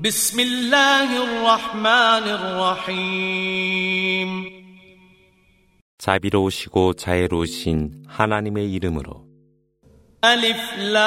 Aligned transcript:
بسم 0.00 0.40
الله 0.40 1.22
الرحمن 1.24 2.24
الرحيم 2.38 4.30
자비로우시고 5.98 6.92
자애로우신 6.92 8.04
하나님의 8.08 8.72
이름으로 8.72 9.26
ألف 10.24 10.72
لام 10.78 11.06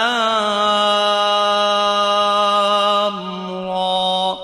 را 3.68 4.38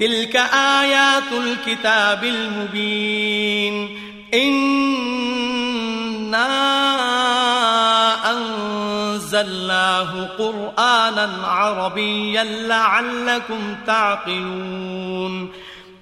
تلك 0.00 0.36
آيات 0.80 1.32
الكتاب 1.32 2.24
المبين 2.24 3.74
إنا 4.34 4.75
أنزلناه 9.37 10.29
قرآنا 10.37 11.29
عربيا 11.47 12.43
لعلكم 12.43 13.75
تعقلون. 13.87 15.51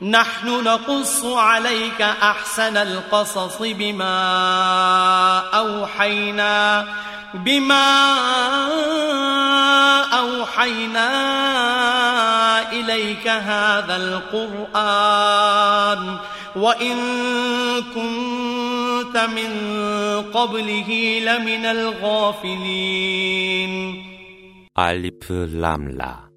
نحن 0.02 0.64
نقص 0.64 1.26
عليك 1.26 2.02
أحسن 2.02 2.78
القصص 2.78 3.58
بما 3.60 4.18
أوحينا 5.54 6.88
بما 7.34 8.16
أوحينا 10.20 11.12
إليك 12.72 13.28
هذا 13.28 13.96
القرآن. 14.76 16.18
وإن 16.56 16.98
كنت 17.96 18.55
من 19.17 19.51
قبله 20.33 20.89
لمن 21.27 21.65
الغافلين 21.77 23.31
알리프 24.75 25.59
람라 25.61 26.31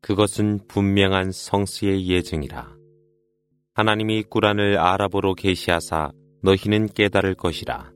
그것은 0.00 0.60
분명한 0.68 1.32
성스의 1.32 2.08
예증이라 2.08 2.76
하나님이 3.74 4.22
꾸란을 4.24 4.78
아랍어로 4.78 5.34
계시하사 5.34 6.12
너희는 6.42 6.88
깨달을 6.94 7.34
것이라 7.34 7.92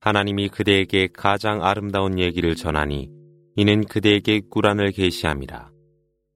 하나님이 0.00 0.48
그대에게 0.48 1.08
가장 1.12 1.62
아름다운 1.62 2.18
얘기를 2.18 2.54
전하니 2.54 3.10
이는 3.56 3.84
그대에게 3.84 4.40
꾸란을 4.48 4.92
계시함이라 4.92 5.70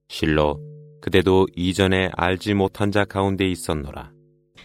실로 0.08 0.60
그대도 1.00 1.46
이전에 1.56 2.10
알지 2.16 2.54
못한 2.54 2.90
자 2.90 3.04
가운데 3.04 3.46
있었노라 3.46 4.12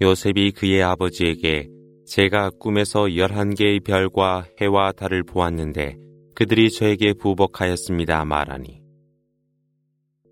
요셉이 0.00 0.52
그의 0.52 0.80
아버지에게 0.84 1.68
제가 2.06 2.50
꿈에서 2.60 3.16
열한 3.16 3.54
개의 3.54 3.80
별과 3.80 4.46
해와 4.60 4.92
달을 4.92 5.24
보았는데 5.24 5.96
그들이 6.36 6.70
저에게 6.70 7.14
부복하였습니다 7.14 8.24
말하니. 8.24 8.80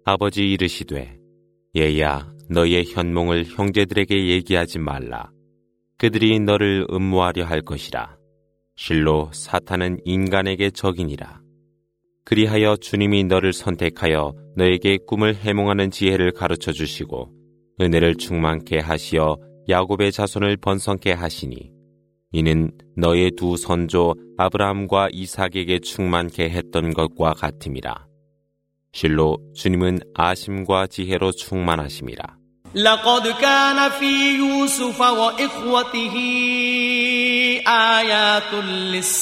아버지 0.05 0.45
이르시되 0.45 1.19
얘야 1.77 2.33
너의 2.49 2.85
현몽을 2.85 3.47
형제들에게 3.47 4.29
얘기하지 4.29 4.79
말라. 4.79 5.33
그들이 5.99 6.39
너를 6.39 6.87
음모하려 6.89 7.45
할 7.45 7.61
것이라. 7.61 8.17
실로 8.77 9.31
사탄은 9.33 9.99
인간에게 10.05 10.71
적이니라. 10.71 11.41
그리하여 12.25 12.77
주님이 12.77 13.25
너를 13.25 13.53
선택하여 13.53 14.33
너에게 14.55 14.99
꿈을 15.09 15.35
해몽하는 15.35 15.91
지혜를 15.91 16.31
가르쳐 16.33 16.71
주시고 16.71 17.33
은혜를 17.81 18.15
충만케 18.15 18.79
하시어 18.79 19.37
야곱의 19.70 20.12
자손을 20.12 20.58
번성케 20.58 21.14
하시니 21.14 21.72
이는 22.34 22.72
너의 22.96 23.32
두 23.38 23.58
선조 23.58 24.16
아브라함과 24.38 25.10
이삭에게 25.12 25.80
충만케 25.80 26.50
했던 26.50 26.94
것과 26.94 27.34
같음이라. 27.34 28.08
실로 28.94 29.38
주님은 29.56 30.00
아심과 30.16 30.88
지혜로 30.88 31.32
충만하심이라. 31.32 32.42
لقد 32.74 33.28
كان 33.42 33.90
في 34.00 34.36
يوسف 34.38 35.02
وإخوته 35.02 36.16
آيات 37.68 38.54
للسائلين 38.64 39.22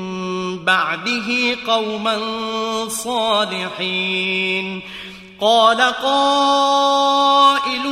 بعده 0.65 1.57
قوما 1.67 2.17
صالحين. 2.89 4.81
قال 5.41 5.81
قائل 5.81 7.87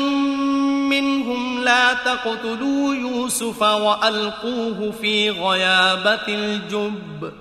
منهم 0.90 1.64
لا 1.64 1.94
تقتلوا 1.94 2.96
يوسف 2.96 3.62
وألقوه 3.62 4.94
في 5.02 5.30
غيابة 5.30 6.28
الجب 6.28 7.32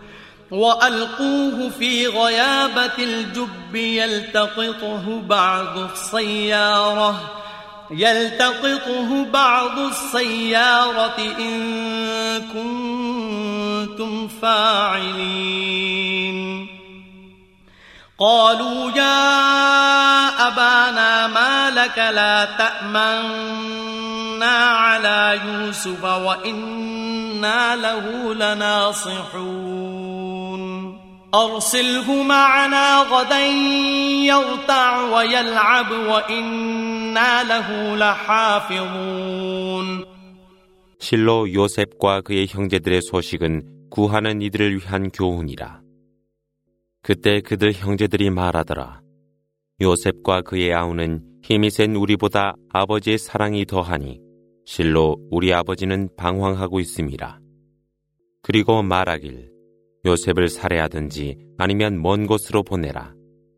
وألقوه 0.51 1.71
في 1.79 2.07
غيابة 2.07 2.99
الجب 2.99 3.75
يلتقطه 3.75 5.23
بعض 5.29 5.79
السيارة 5.79 7.21
يلتقطه 7.91 9.25
بعض 9.25 9.79
السيارة 9.79 11.17
إن 11.39 12.43
كنتم 12.53 13.08
فاعلين 14.42 15.64
قالوا 18.20 18.92
يا 18.92 20.48
أبانا 20.48 21.28
ما 21.28 21.70
لك 21.70 21.98
لا 21.98 22.46
تأمنا 22.58 23.66
على 24.56 25.40
يوسف 25.46 26.04
وإنا 26.04 27.76
له 27.76 28.34
لناصحون 28.34 29.84
أرسله 31.36 32.24
معنا 32.24 33.02
غدا 33.02 33.46
يرتع 34.26 35.02
ويلعب 35.02 35.92
وإنا 35.92 37.44
له 37.44 37.96
لحافظون 37.96 39.34
실로 41.04 41.54
요셉과 41.54 42.22
그의 42.22 42.48
형제들의 42.48 43.02
소식은 43.02 43.77
구하는 43.91 44.43
이들을 44.43 44.77
위한 44.77 45.11
교훈이라. 45.11 45.83
그때 47.03 47.41
그들 47.41 47.73
형제들이 47.73 48.31
말하더라. 48.31 49.01
요셉과 49.81 50.43
그의 50.43 50.75
아우는 50.75 51.23
힘이 51.43 51.71
센 51.71 51.95
우리보다 51.97 52.55
아버지의 52.71 53.19
사랑이 53.19 53.65
더하니 53.65 54.21
실로 54.67 55.17
우리 55.31 55.53
아버지는 55.55 56.09
방황하고 56.17 56.81
있습니다. 56.81 57.41
그리고 58.43 58.83
말하길 58.83 59.51
요셉을 60.05 60.49
살해하든지 60.49 61.37
아니면 61.59 62.03
먼 62.03 62.27
곳으로 62.27 62.63
보내라. 62.63 63.15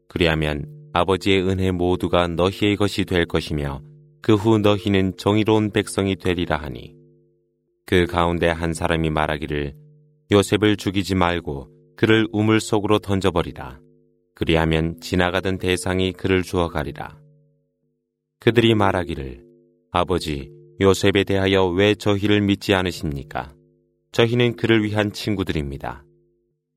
그리하면 0.09 0.67
아버지의 0.93 1.43
은혜 1.49 1.71
모두가 1.71 2.29
너희의 2.29 2.77
것이 2.77 3.05
될 3.05 3.25
것이며 3.27 3.83
그 4.23 4.35
후 4.35 4.59
너희는 4.59 5.17
정의로운 5.17 5.71
백성이 5.71 6.15
되리라 6.17 6.57
하니 6.57 6.95
그 7.87 8.07
가운데 8.07 8.49
한 8.49 8.75
사람이 8.75 9.11
말하기를 9.11 9.75
요셉을 10.33 10.77
죽이지 10.77 11.17
말고 11.17 11.69
그를 11.97 12.29
우물 12.33 12.61
속으로 12.61 12.99
던져버리라. 13.01 13.81
그리하면 14.35 15.01
지나가던 15.01 15.59
대상이 15.59 16.13
그를 16.13 16.43
주어 16.43 16.69
가리라. 16.69 17.19
그들이 18.39 18.75
말하기를 18.75 19.45
아버지 19.91 20.51
요셉에 20.81 21.25
대하여 21.25 21.67
왜 21.67 21.95
저희를 21.95 22.41
믿지 22.41 22.75
않으십니까? 22.75 23.53
저희는 24.13 24.57
그를 24.57 24.83
위한 24.85 25.13
친구들입니다. 25.13 26.05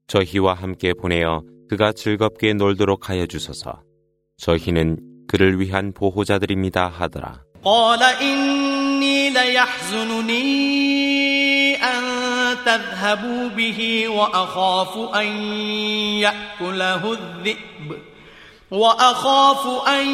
저희와 0.07 0.55
함께 0.55 0.93
보내어 0.93 1.43
그가 1.69 1.93
즐겁게 1.93 2.53
놀도록 2.53 3.09
하여 3.09 3.25
주소서. 3.25 3.81
저희는 4.37 5.25
그를 5.27 5.59
위한 5.59 5.93
보호자들입니다 5.93 6.89
하더라. 6.89 7.43
تذهبوا 12.53 13.49
به 13.49 14.07
وأخاف 14.07 15.15
أن 15.15 15.27
يأكله 16.19 17.13
الذئب. 17.13 17.97
وأخاف 18.71 19.87
أن 19.87 20.07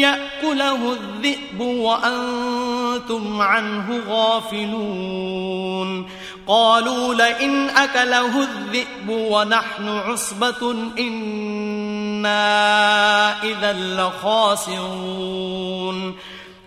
يأكله 0.00 0.92
الذئب 0.92 1.60
وأنتم 1.60 3.42
عنه 3.42 4.00
غافلون. 4.08 6.08
قالوا 6.46 7.14
لئن 7.14 7.68
أكله 7.68 8.42
الذئب 8.42 9.08
ونحن 9.08 9.88
عصبة 9.88 10.74
إنا 10.98 12.32
إذا 13.42 13.72
لخاسرون. 13.72 15.66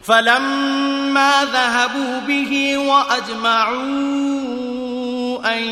فلما 0.03 1.47
ذهبوا 1.53 2.19
به 2.19 2.77
وأجمعوا 2.77 4.88
أن 5.44 5.62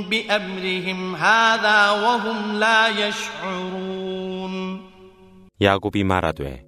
بأمرهم 0.09 1.15
هذا 1.15 1.91
وهم 1.91 2.59
لا 2.59 2.87
يشعرون 2.87 4.77
야곱이 5.59 6.03
말하되 6.03 6.63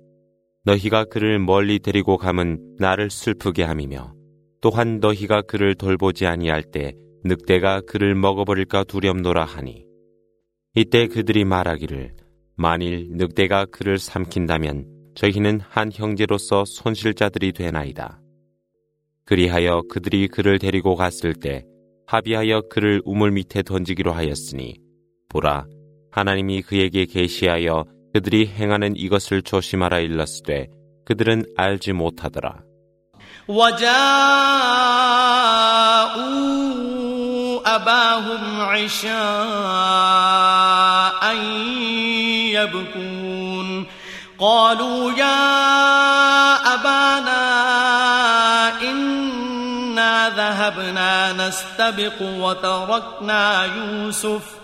너희가 0.66 1.06
그를 1.06 1.38
멀리 1.38 1.78
데리고 1.80 2.18
감은 2.18 2.58
나를 2.80 3.12
슬프게 3.12 3.64
함이며 3.64 4.14
또한 4.62 5.00
너희가 5.00 5.44
그를 5.44 5.76
돌보지 5.76 6.26
아니할 6.26 6.64
때 6.64 6.94
늑대가 7.24 7.82
그를 7.82 8.16
먹어버릴까 8.16 8.86
두렵노라 8.86 9.46
하니 9.46 9.83
이때 10.77 11.07
그들이 11.07 11.45
말하기를 11.45 12.15
만일 12.57 13.09
늑대가 13.13 13.65
그를 13.67 13.99
삼킨다면 13.99 14.87
저희는 15.15 15.61
한 15.61 15.93
형제로서 15.93 16.65
손실자들이 16.65 17.53
되나이다. 17.53 18.21
그리하여 19.25 19.83
그들이 19.89 20.27
그를 20.27 20.59
데리고 20.59 20.97
갔을 20.97 21.33
때 21.33 21.65
합의하여 22.07 22.63
그를 22.71 23.01
우물 23.05 23.31
밑에 23.31 23.63
던지기로 23.63 24.13
하였으니 24.13 24.75
보라 25.29 25.67
하나님이 26.11 26.63
그에게 26.63 27.07
계시하여 27.07 27.85
그들이 28.13 28.49
행하는 28.49 28.97
이것을 28.97 29.43
조심하라 29.43 30.01
일렀으되 30.01 30.69
그들은 31.05 31.45
알지 31.57 31.93
못하더라. 31.93 32.63
أباهم 37.75 38.61
عشاء 38.61 39.15
يبكون. 42.55 43.87
قالوا 44.39 45.13
يا 45.13 46.75
أبانا 46.75 47.45
إنا 48.83 50.29
ذهبنا 50.29 51.33
نستبق 51.33 52.23
وتركنا 52.23 53.65
يوسف. 53.65 54.64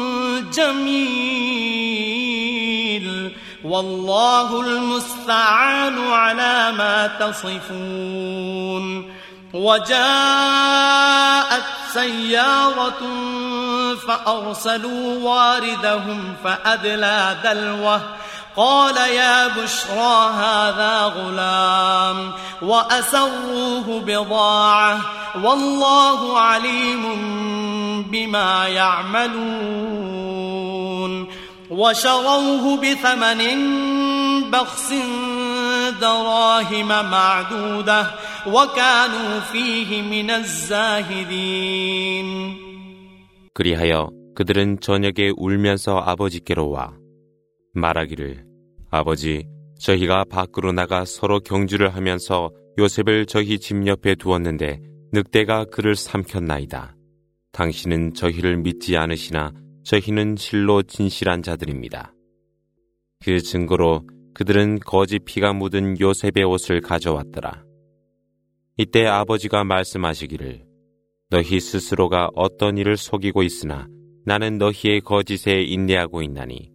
جميل. 0.41 1.61
والله 3.63 4.61
المستعان 4.61 6.07
على 6.11 6.71
ما 6.77 7.07
تصفون. 7.19 9.11
وجاءت 9.53 10.01
سيارة 11.93 12.99
فأرسلوا 14.07 15.19
واردهم 15.19 16.33
فأدلى 16.43 17.37
دلوه 17.43 18.01
قال 18.56 18.96
يا 18.96 19.48
بشرى 19.48 20.30
هذا 20.34 21.02
غلام 21.16 22.32
وأسروه 22.62 24.00
بضاعة 24.00 25.00
والله 25.44 26.38
عليم 26.40 27.02
بما 28.10 28.68
يعملون 28.68 30.16
وشروه 31.70 32.76
بثمن 32.76 33.40
بخس 34.50 34.94
دراهم 36.00 36.88
معدودة 36.88 38.10
وكانوا 38.46 39.40
فيه 39.52 40.02
من 40.02 40.30
الزاهدين 40.30 41.76
그리하여 43.54 44.10
그들은 44.34 44.80
저녁에 44.80 45.32
울면서 45.36 45.98
아버지께로 46.04 46.68
와 46.70 46.92
말하기를 47.73 48.45
아버지 48.89 49.47
저희가 49.79 50.25
밖으로 50.25 50.71
나가 50.71 51.05
서로 51.05 51.39
경주를 51.39 51.95
하면서 51.95 52.51
요셉을 52.77 53.25
저희 53.25 53.59
집 53.59 53.87
옆에 53.87 54.15
두었는데 54.15 54.79
늑대가 55.13 55.65
그를 55.65 55.95
삼켰나이다. 55.95 56.95
당신은 57.51 58.13
저희를 58.13 58.57
믿지 58.57 58.95
않으시나 58.95 59.51
저희는 59.83 60.35
실로 60.37 60.83
진실한 60.83 61.41
자들입니다. 61.41 62.13
그 63.23 63.41
증거로 63.41 64.07
그들은 64.33 64.79
거짓 64.79 65.19
피가 65.25 65.53
묻은 65.53 65.99
요셉의 65.99 66.43
옷을 66.45 66.81
가져왔더라. 66.81 67.63
이때 68.77 69.05
아버지가 69.05 69.63
말씀하시기를 69.63 70.65
너희 71.29 71.59
스스로가 71.59 72.29
어떤 72.35 72.77
일을 72.77 72.97
속이고 72.97 73.43
있으나 73.43 73.87
나는 74.25 74.57
너희의 74.57 75.01
거짓에 75.01 75.61
인내하고 75.61 76.21
있나니 76.21 76.70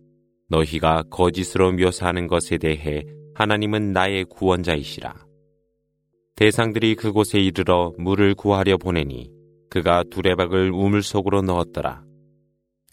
너희가 0.49 1.05
거짓으로 1.11 1.73
묘사하는 1.73 2.27
것에 2.27 2.59
대해 2.59 3.05
하나님은 3.35 3.93
나의 3.93 4.25
구원자이시라. 4.25 5.15
대상들이 6.37 6.95
그곳에 6.95 7.39
이르러 7.39 7.93
물을 7.99 8.35
구하려 8.35 8.77
보내니 8.77 9.31
그가 9.71 10.05
두레박을 10.11 10.71
우물 10.71 11.03
속으로 11.03 11.43
넣었더라. 11.43 12.05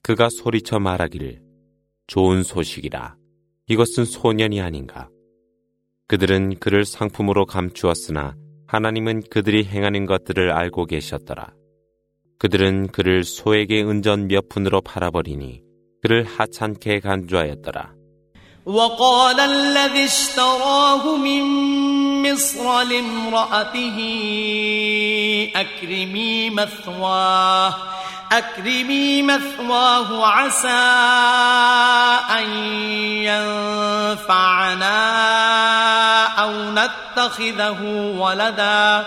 그가 0.02 0.30
소리쳐 0.30 0.80
말하기를 0.80 1.42
좋은 2.08 2.44
소식이라. 2.44 3.16
이것은 3.68 4.06
소년이 4.06 4.60
아닌가. 4.62 5.10
그들은 6.08 6.60
그를 6.60 6.84
상품으로 6.84 7.46
감추었으나 7.46 8.36
하나님은 8.68 9.24
그들이 9.30 9.66
행하는 9.66 10.06
것들을 10.06 10.52
알고 10.52 10.86
계셨더라. 10.86 11.54
그들은 12.40 12.88
그를 12.88 13.24
소에게 13.24 13.84
은전 13.84 14.28
몇 14.28 14.50
푼으로 14.50 14.82
팔아버리니 14.82 15.63
그를 16.03 16.25
하찮게 16.25 17.01
간주하였더라. 17.01 17.99
وقال 18.69 19.41
الذي 19.41 20.05
اشتراه 20.05 21.17
من 21.17 21.43
مصر 22.23 22.83
لامرأته 22.83 23.99
أكرمي 25.57 26.51
مثواه 26.51 27.75
أكرمي 28.33 29.23
مثواه 29.23 30.27
عسى 30.27 30.69
أن 32.39 32.49
ينفعنا 33.25 34.97
أو 36.27 36.53
نتخذه 36.71 37.81
ولدا 38.19 39.07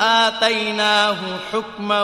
آتيناه 0.00 1.38
حكما 1.38 2.02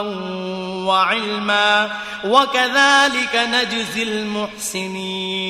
وعلما 0.87 1.89
وكذلك 2.25 3.35
نجزي 3.35 4.03
المحسنين 4.03 5.49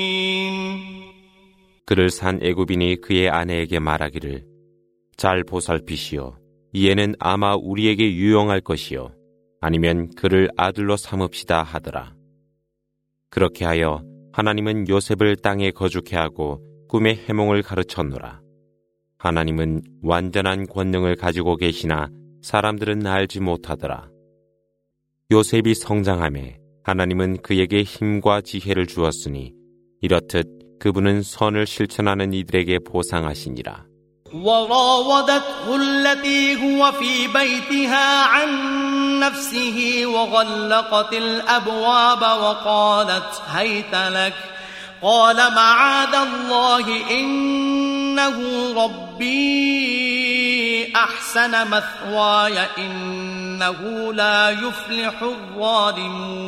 그를 1.85 2.09
산 2.11 2.39
애굽인이 2.43 3.01
그의 3.01 3.29
아내에게 3.29 3.79
말하기를 3.79 4.45
잘 5.17 5.43
보살피시오 5.43 6.35
이에는 6.73 7.15
아마 7.19 7.55
우리에게 7.55 8.13
유용할 8.13 8.61
것이요 8.61 9.11
아니면 9.59 10.11
그를 10.15 10.49
아들로 10.55 10.97
삼읍시다 10.97 11.63
하더라 11.63 12.13
그렇게 13.31 13.65
하여 13.65 14.03
하나님은 14.33 14.87
요셉을 14.87 15.37
땅에 15.37 15.71
거주케 15.71 16.15
하고 16.15 16.61
꿈의 16.89 17.15
해몽을 17.27 17.63
가르쳤노라 17.63 18.41
하나님은 19.17 19.81
완전한 20.01 20.65
권능을 20.65 21.15
가지고 21.15 21.57
계시나 21.57 22.09
사람들은 22.43 23.05
알지 23.05 23.39
못하더라. 23.39 24.09
요셉이 25.31 25.75
성장함에 25.75 26.57
하나님은 26.83 27.41
그에게 27.41 27.83
힘과 27.83 28.41
지혜를 28.41 28.87
주었으니 28.87 29.53
이렇듯 30.01 30.79
그분은 30.79 31.21
선을 31.23 31.67
실천하는 31.67 32.33
이들에게 32.33 32.79
보상하시니라. 32.79 33.89
وراودته 34.33 35.75
التي 35.75 36.55
هو 36.55 36.91
في 36.91 37.27
بيتها 37.27 38.23
عن 38.23 38.49
نفسه 39.19 40.05
وغلقت 40.05 41.13
الأبواب 41.13 42.21
وقالت 42.21 43.41
هيت 43.47 43.95
لك 43.95 44.33
قال 45.04 45.36
معاذ 45.36 46.14
الله 46.14 47.10
إنه 47.10 48.38
ربي 48.84 49.84
أحسن 50.96 51.70
مثواي 51.70 52.66
إنه 52.78 54.12
لا 54.12 54.50
يفلح 54.50 55.22
الظالمون. 55.22 56.44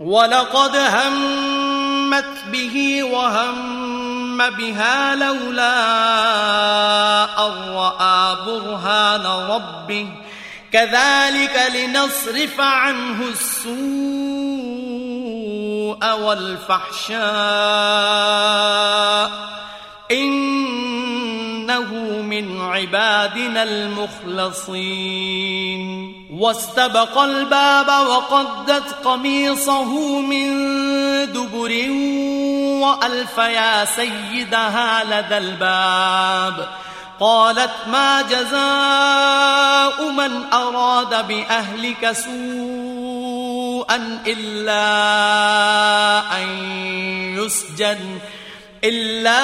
ولقد 0.00 0.76
همت 0.76 2.44
به 2.52 3.02
وهم 3.02 4.38
بها 4.38 5.14
لولا 5.14 5.74
أن 7.46 7.52
رأى 7.74 8.36
برهان 8.46 9.26
ربه. 9.50 10.06
كذلك 10.72 11.70
لنصرف 11.74 12.60
عنه 12.60 13.22
السوء 13.28 14.31
والفحشاء 16.04 17.22
إن 20.10 20.62
إنه 21.62 22.22
من 22.22 22.60
عبادنا 22.60 23.62
المخلصين. 23.62 24.82
واستبق 26.32 27.18
الباب 27.18 27.88
وقدت 27.88 28.94
قميصه 29.04 30.20
من 30.20 30.48
دبر 31.32 31.90
وألف 32.82 33.38
يا 33.38 33.84
سيدها 33.84 35.04
لدى 35.04 35.38
الباب. 35.38 36.68
قالت 37.20 37.74
ما 37.92 38.22
جزاء 38.22 40.10
من 40.10 40.52
أراد 40.52 41.28
بأهلك 41.28 42.12
سوءا 43.81 44.21
إلا 44.27 44.83
أن 46.37 46.47
يسجن 47.37 48.01
إلا 48.83 49.41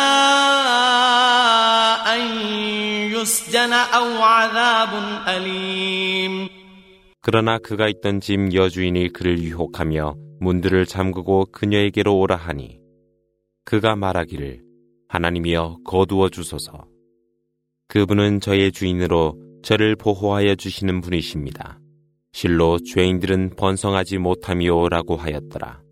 أن 2.14 2.22
يسجن 3.16 3.74
أو 3.74 4.08
عذاب 4.22 4.92
أليم 5.28 6.50
그러나 7.26 7.58
그가 7.58 7.88
있던 7.88 8.20
집 8.20 8.54
여주인이 8.54 9.14
그를 9.14 9.40
유혹하며 9.40 10.16
문들을 10.42 10.86
잠그고 10.86 11.48
그녀에게로 11.52 12.16
오라 12.16 12.36
하니 12.36 12.80
그가 13.66 13.96
말하기를 13.96 14.62
하나님이여 15.08 15.78
거두어 15.86 16.30
주소서 16.30 16.86
그분은 17.88 18.42
저의 18.42 18.72
주인으로 18.74 19.40
저를 19.64 19.96
보호하여 19.96 20.54
주시는 20.56 21.02
분이십니다. 21.02 21.80
실로 22.33 22.79
죄인들은 22.79 23.51
번성하지 23.57 24.19
못함이오라고 24.19 25.17
하였더라. 25.17 25.83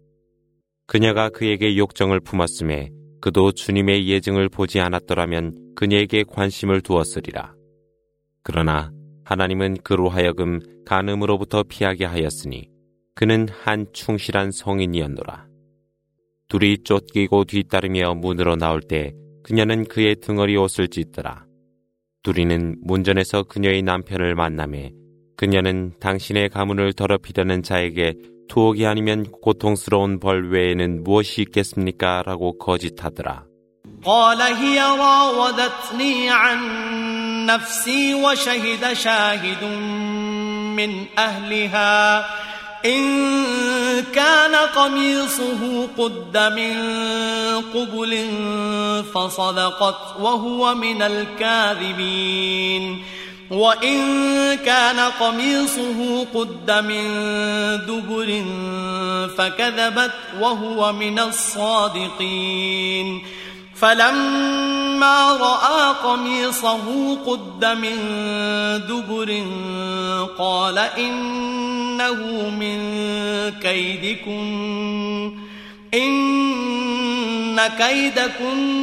그녀가 0.86 1.28
그에게 1.28 1.76
욕정을 1.76 2.20
품었음에 2.20 2.90
그도 3.20 3.52
주님의 3.52 4.08
예증을 4.08 4.48
보지 4.48 4.80
않았더라면 4.80 5.74
그녀에게 5.74 6.24
관심을 6.24 6.80
두었으리라. 6.80 7.54
그러나 8.42 8.92
하나님은 9.24 9.78
그로 9.82 10.08
하여금 10.08 10.60
간음으로부터 10.84 11.64
피하게 11.64 12.04
하였으니 12.04 12.68
그는 13.14 13.48
한 13.48 13.86
충실한 13.92 14.52
성인이었노라. 14.52 15.46
둘이 16.48 16.78
쫓기고 16.84 17.44
뒤따르며 17.44 18.14
문으로 18.14 18.54
나올 18.54 18.80
때 18.80 19.12
그녀는 19.42 19.84
그의 19.84 20.16
등허리 20.16 20.56
옷을 20.56 20.86
찢더라. 20.88 21.44
둘이는 22.22 22.76
문전에서 22.82 23.44
그녀의 23.44 23.82
남편을 23.82 24.34
만남에 24.36 24.92
그녀는 25.37 25.93
당신의 25.99 26.49
가문을 26.49 26.93
더럽히려는 26.93 27.63
자에게 27.63 28.13
투옥이 28.47 28.85
아니면 28.85 29.25
고통스러운 29.41 30.19
벌 30.19 30.51
외에는 30.51 31.03
무엇이 31.03 31.41
있겠습니까? 31.41 32.21
라고 32.23 32.57
거짓하더라. 32.57 33.45
قال 34.03 34.41
هي 34.41 34.79
راودتني 34.81 36.29
عن 36.29 37.45
نفسي 37.45 38.13
وشهد 38.13 38.93
شاهد 38.93 39.63
من 40.75 41.05
أهلها 41.17 42.25
إن 42.85 43.01
كان 44.13 44.55
قميصه 44.55 45.87
قد 45.97 46.37
من 46.37 46.77
قبل 47.73 48.25
فصدقت 49.13 50.19
وهو 50.19 50.75
من 50.75 51.01
الكاذبين 51.01 52.83
وإن 53.50 53.98
كان 54.54 55.00
قميصه 55.00 56.26
قد 56.34 56.70
من 56.70 57.04
دبر 57.86 58.44
فكذبت 59.38 60.14
وهو 60.40 60.92
من 60.92 61.18
الصادقين. 61.18 63.22
فلما 63.74 65.32
رأى 65.32 65.94
قميصه 66.04 67.16
قد 67.26 67.64
من 67.64 67.96
دبر 68.88 69.42
قال 70.38 70.78
إنه 70.78 72.50
من 72.50 72.80
كيدكم 73.62 74.46
إن 75.94 77.60
كيدكن 77.78 78.74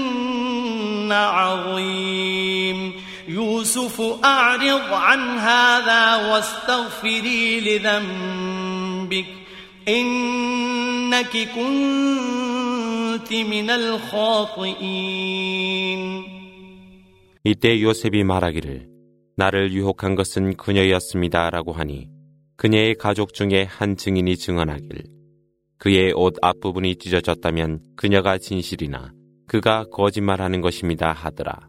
عظيم. 1.11 3.02
يوسف 3.28 4.00
أعرض 4.24 4.92
عن 4.92 5.38
هذا 5.38 6.32
واستغفري 6.32 7.60
لذنبك 7.60 9.26
إنك 9.88 11.36
كنت 11.54 13.32
من 13.32 13.70
الخاطئين 13.70 15.18
이때 17.44 17.80
요셉이 17.80 18.24
말하기를 18.24 18.88
나를 19.36 19.72
유혹한 19.72 20.14
것은 20.16 20.56
그녀였습니다라고 20.56 21.72
하니 21.72 22.08
그녀의 22.56 22.96
가족 22.96 23.32
중에 23.32 23.62
한 23.62 23.96
증인이 23.96 24.36
증언하길 24.36 25.04
그의 25.78 26.12
옷 26.14 26.34
앞부분이 26.42 26.96
찢어졌다면 26.96 27.80
그녀가 27.96 28.36
진실이나 28.36 29.12
그가 29.46 29.84
거짓말하는 29.90 30.60
것입니다 30.60 31.12
하더라. 31.12 31.68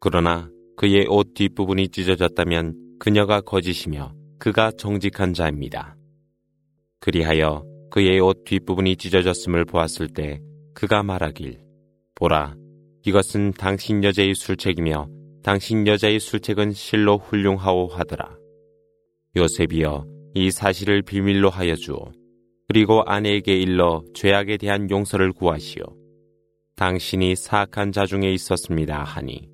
그러나 0.00 0.50
그의 0.76 1.06
옷 1.08 1.34
뒷부분이 1.34 1.88
찢어졌다면 1.88 2.98
그녀가 2.98 3.40
거짓이며 3.40 4.12
그가 4.38 4.70
정직한 4.72 5.34
자입니다. 5.34 5.96
그리하여 7.00 7.64
그의 7.90 8.20
옷 8.20 8.44
뒷부분이 8.44 8.96
찢어졌음을 8.96 9.64
보았을 9.64 10.08
때 10.08 10.40
그가 10.74 11.02
말하길 11.02 11.60
보라 12.14 12.56
이것은 13.06 13.52
당신 13.52 14.02
여자의 14.02 14.34
술책이며 14.34 15.08
당신 15.42 15.86
여자의 15.86 16.18
술책은 16.18 16.72
실로 16.72 17.18
훌륭하오 17.18 17.88
하더라. 17.88 18.36
요셉이여 19.36 20.06
이 20.34 20.50
사실을 20.50 21.02
비밀로 21.02 21.50
하여 21.50 21.74
주오. 21.74 22.12
그리고 22.66 23.02
아내에게 23.04 23.54
일러 23.56 24.02
죄악에 24.14 24.56
대한 24.56 24.88
용서를 24.90 25.32
구하시오. 25.32 25.84
당신이 26.76 27.36
사악한 27.36 27.92
자 27.92 28.06
중에 28.06 28.32
있었습니다 28.32 29.04
하니. 29.04 29.53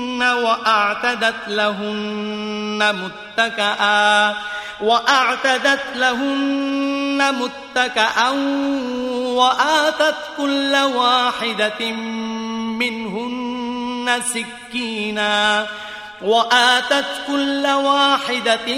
وأعتدت 0.21 1.47
لهن 1.47 3.11
متكئا 3.37 4.35
وأعتدت 4.81 5.83
لهن 5.95 7.35
متكأ 7.35 8.29
وآتت 9.11 10.15
كل 10.37 10.75
واحدة 10.75 11.91
منهن 12.79 14.21
سكينا 14.33 15.67
وآتت 16.21 17.05
كل 17.27 17.67
واحدة 17.67 18.75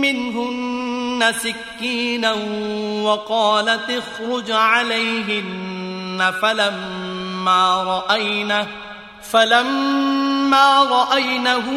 منهن 0.00 1.32
سكينا 1.42 2.32
وقالت 3.02 3.90
اخرج 3.90 4.50
عليهن 4.50 6.32
فلما 6.42 7.82
رأينه 7.82 8.66
فلما 9.22 10.25
رأينه 10.91 11.67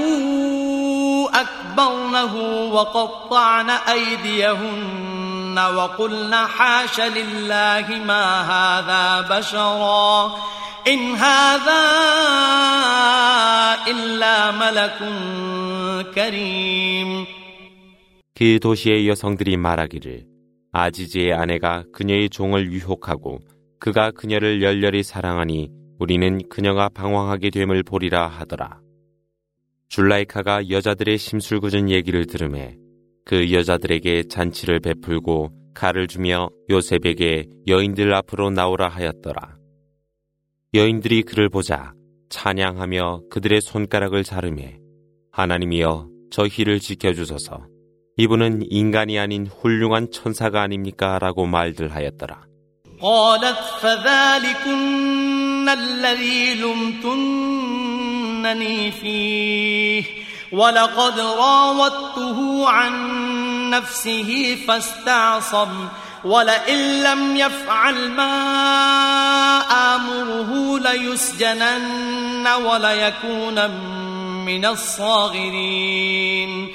أكبرنه 1.34 2.34
وقطعن 2.72 3.70
أيديهن 3.70 5.58
وقلن 5.58 6.34
حاش 6.34 7.00
لله 7.00 7.86
ما 8.06 8.24
هذا 8.42 9.38
بشرا 9.38 10.36
إن 10.88 11.14
هذا 11.14 11.82
إلا 13.88 14.50
ملك 14.50 14.98
كريم 16.14 17.26
그 18.36 18.58
도시의 18.58 19.08
여성들이 19.08 19.56
말하기를 19.56 20.24
아지지의 20.72 21.32
아내가 21.32 21.84
그녀의 21.92 22.30
종을 22.30 22.72
유혹하고 22.72 23.38
그가 23.78 24.10
그녀를 24.10 24.60
열렬히 24.60 25.04
사랑하니 25.04 25.77
우리는 25.99 26.39
그녀가 26.49 26.89
방황하게 26.89 27.49
됨을 27.49 27.83
보리라 27.83 28.27
하더라. 28.27 28.79
줄라이카가 29.89 30.69
여자들의 30.69 31.17
심술궂은 31.17 31.89
얘기를 31.89 32.25
들음에 32.25 32.77
그 33.25 33.51
여자들에게 33.51 34.23
잔치를 34.29 34.79
베풀고 34.79 35.51
칼을 35.73 36.07
주며 36.07 36.49
요셉에게 36.69 37.47
여인들 37.67 38.13
앞으로 38.13 38.49
나오라 38.49 38.87
하였더라. 38.87 39.57
여인들이 40.73 41.23
그를 41.23 41.49
보자 41.49 41.93
찬양하며 42.29 43.23
그들의 43.29 43.61
손가락을 43.61 44.23
자르매 44.23 44.79
하나님이여 45.31 46.09
저희를 46.31 46.79
지켜주소서 46.79 47.65
이분은 48.17 48.63
인간이 48.69 49.17
아닌 49.17 49.47
훌륭한 49.47 50.11
천사가 50.11 50.61
아닙니까? 50.61 51.17
라고 51.19 51.45
말들 51.45 51.93
하였더라. 51.93 52.45
الذي 55.73 56.53
لمتنني 56.53 57.71
فيه. 58.91 60.03
ولقد 60.51 61.19
راودته 61.19 62.69
عن 62.69 63.19
نفسه 63.69 64.57
فاستعصم. 64.67 65.87
ولئن 66.23 67.03
لم 67.03 67.37
يفعل 67.37 68.09
ما 68.09 68.35
آمره 69.95 70.79
ليسجنن 70.79 72.47
وليكون 72.47 73.71
من 74.45 74.65
الصاغرين. 74.65 76.67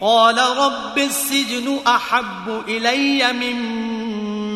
قال 0.00 0.38
رب 0.38 0.98
السجن 0.98 1.80
أحب 1.86 2.62
إلي 2.68 3.32
مما 3.32 4.01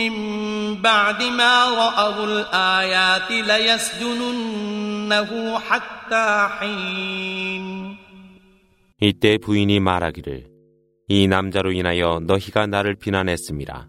من 0.00 0.12
بعد 0.82 1.22
ما 1.22 1.70
رأوا 1.70 2.26
الآيات 2.26 3.30
ليسجننه 3.50 5.30
حتى 5.58 6.48
حين 6.58 7.96
이때 9.00 9.36
부인이 9.38 9.78
말하기를 9.80 10.46
이 11.08 11.28
남자로 11.28 11.72
인하여 11.72 12.20
너희가 12.26 12.66
나를 12.66 12.94
비난했습니다. 12.96 13.88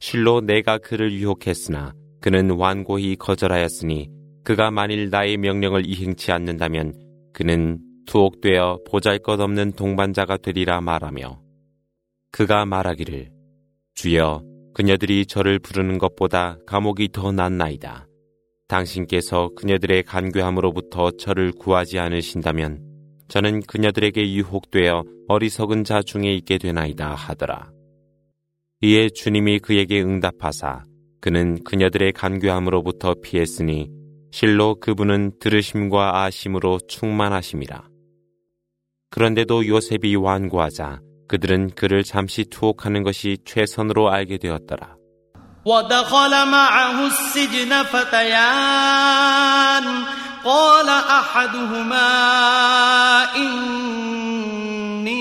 실로 0.00 0.40
내가 0.40 0.78
그를 0.78 1.12
유혹했으나 1.12 1.92
그는 2.20 2.50
완고히 2.50 3.16
거절하였으니 3.16 4.08
그가 4.44 4.70
만일 4.70 5.10
나의 5.10 5.36
명령을 5.36 5.86
이행치 5.86 6.32
않는다면 6.32 6.94
그는 7.34 7.78
투옥되어 8.06 8.78
보잘것없는 8.88 9.72
동반자가 9.72 10.38
되리라 10.38 10.80
말하며 10.80 11.40
그가 12.32 12.64
말하기를 12.64 13.30
주여 13.94 14.42
그녀들이 14.73 15.25
저를 15.25 15.59
부르는 15.59 15.97
것보다 15.97 16.57
감옥이 16.65 17.09
더 17.11 17.31
낫나이다. 17.31 18.07
당신께서 18.67 19.49
그녀들의 19.55 20.03
간교함으로부터 20.03 21.11
저를 21.11 21.51
구하지 21.51 21.99
않으신다면 21.99 22.81
저는 23.27 23.61
그녀들에게 23.61 24.33
유혹되어 24.33 25.03
어리석은 25.27 25.83
자 25.83 26.01
중에 26.01 26.33
있게 26.35 26.57
되나이다 26.57 27.13
하더라. 27.13 27.71
이에 28.81 29.09
주님이 29.09 29.59
그에게 29.59 30.01
응답하사 30.01 30.83
그는 31.21 31.63
그녀들의 31.63 32.11
간교함으로부터 32.13 33.15
피했으니 33.21 33.89
실로 34.31 34.75
그분은 34.75 35.33
들으심과 35.39 36.23
아심으로 36.23 36.79
충만하심이라. 36.87 37.87
그런데도 39.11 39.67
요셉이 39.67 40.15
완고하자 40.15 41.01
그들은 41.28 41.70
그를 41.74 42.04
잠시 42.04 42.44
투옥하는 42.44 43.02
것이 43.02 43.38
최선으로 43.44 44.10
알게 44.10 44.38
되었더라. 44.38 44.96
ودخل 45.64 46.48
معه 46.48 47.06
السجن 47.06 47.82
فتيان 47.82 49.84
قال 50.44 50.88
احدهما 50.88 52.08
اني 53.36 55.18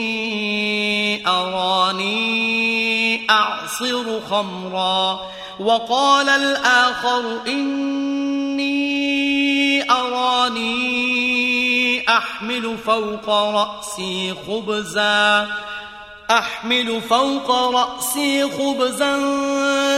اراني 1.28 3.28
اعصر 3.30 4.22
خمرا 4.30 5.20
وقال 5.60 6.30
الاخر 6.30 7.40
اني 7.48 8.78
اراني 9.92 10.78
احمل 12.10 12.78
فوق 12.78 13.30
راسي 13.30 14.36
خبزا 14.48 15.48
أحمل 16.33 17.01
فوق 17.01 17.51
رأسي 17.51 18.45
خبزا 18.51 19.16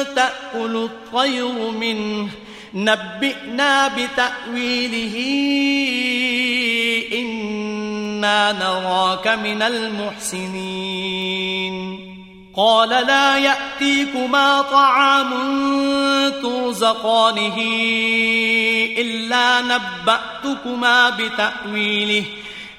تأكل 0.02 0.76
الطير 0.76 1.70
منه. 1.70 2.28
نبئنا 2.74 3.88
بتأويله 3.88 5.16
إنا 7.12 8.52
نراك 8.52 9.28
من 9.28 9.62
المحسنين. 9.62 10.94
قال 12.56 12.88
لا 12.88 13.38
يأتيكما 13.38 14.62
طعام 14.62 15.30
ترزقانه 16.42 17.56
إلا 18.98 19.60
نبأتكما 19.60 21.10
بتأويله. 21.10 22.24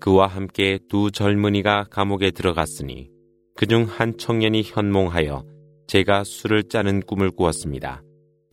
그와 0.00 0.26
함께 0.26 0.78
두 0.88 1.10
젊은이가 1.10 1.84
감옥에 1.90 2.30
들어갔으니 2.30 3.10
그중 3.54 3.84
한 3.84 4.16
청년이 4.16 4.62
현몽하여 4.64 5.44
제가 5.86 6.24
술을 6.24 6.64
짜는 6.64 7.02
꿈을 7.02 7.30
꾸었습니다. 7.30 8.02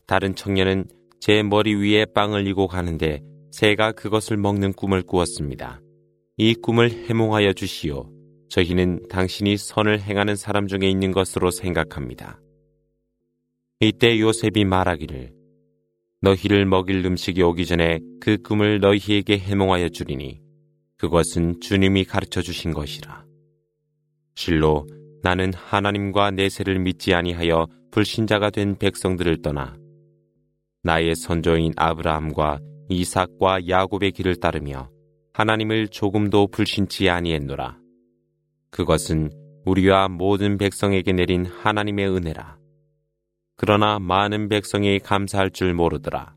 다른 0.06 0.36
청년은 0.36 0.86
제 1.20 1.44
머리 1.44 1.74
위에 1.76 2.06
빵을 2.06 2.48
이고 2.48 2.68
가는데 2.68 3.22
새가 3.52 3.94
그것을 3.94 4.38
먹는 4.38 4.74
꿈을 4.74 5.02
꾸었습니다. 5.02 5.82
이 6.36 6.54
꿈을 6.54 6.92
해몽하여 6.92 7.54
주시오. 7.54 8.10
저희는 8.50 9.08
당신이 9.10 9.58
선을 9.58 10.02
행하는 10.02 10.36
사람 10.36 10.68
중에 10.68 10.90
있는 10.90 11.12
것으로 11.12 11.52
생각합니다. 11.52 12.40
이때 13.80 14.20
요셉이 14.20 14.66
말하기를 14.66 15.32
너희를 16.22 16.66
먹일 16.66 17.06
음식이 17.06 17.42
오기 17.42 17.66
전에 17.66 18.00
그 18.20 18.38
꿈을 18.38 18.80
너희에게 18.80 19.38
해몽하여 19.38 19.90
주리니 19.90 20.47
그것은 20.98 21.60
주님이 21.62 22.06
가르쳐 22.06 22.42
주신 22.42 22.74
것이라. 22.74 23.26
실로 24.36 24.88
나는 25.24 25.54
하나님과 25.54 26.32
내세를 26.32 26.80
믿지 26.80 27.14
아니하여 27.14 27.68
불신자가 27.92 28.50
된 28.50 28.78
백성들을 28.78 29.42
떠나 29.42 29.76
나의 30.84 31.16
선조인 31.16 31.74
아브라함과 31.76 32.60
이삭과 32.90 33.68
야곱의 33.68 34.12
길을 34.12 34.38
따르며 34.38 34.90
하나님을 35.34 35.90
조금도 35.90 36.48
불신치 36.48 37.10
아니했노라. 37.10 37.78
그것은 38.70 39.32
우리와 39.66 40.08
모든 40.08 40.58
백성에게 40.58 41.12
내린 41.12 41.46
하나님의 41.46 42.10
은혜라. 42.10 42.58
그러나 43.58 44.00
많은 44.00 44.50
백성이 44.50 45.00
감사할 45.00 45.52
줄 45.52 45.74
모르더라. 45.74 46.37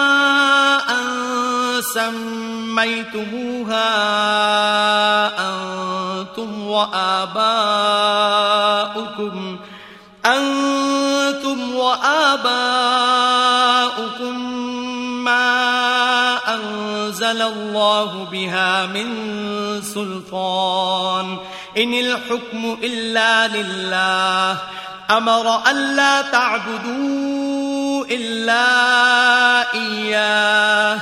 سميتموها 2.01 3.89
أنتم 5.49 6.67
وآباؤكم 6.67 7.57
أنتم 10.25 11.75
وآباؤكم 11.75 12.41
ما 15.23 16.37
أنزل 16.47 17.41
الله 17.41 18.27
بها 18.31 18.85
من 18.85 19.07
سلطان 19.81 21.37
إن 21.77 21.93
الحكم 21.93 22.77
إلا 22.83 23.47
لله 23.47 24.57
أمر 25.11 25.69
ألا 25.69 26.21
تعبدوا 26.21 28.05
إلا 28.05 28.63
إياه 29.73 31.01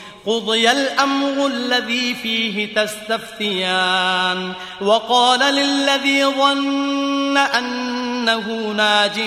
قضي 0.26 0.70
الأمر 0.70 1.46
الذي 1.46 2.14
فيه 2.14 2.74
تستفتيان 2.74 4.52
وقال 4.80 5.54
للذي 5.54 6.24
ظن 6.24 7.36
أنه 7.36 8.72
ناج 8.72 9.20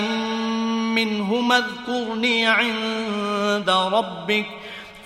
منهما 0.96 1.58
اذكرني 1.58 2.46
عند 2.48 3.70
ربك 3.70 4.46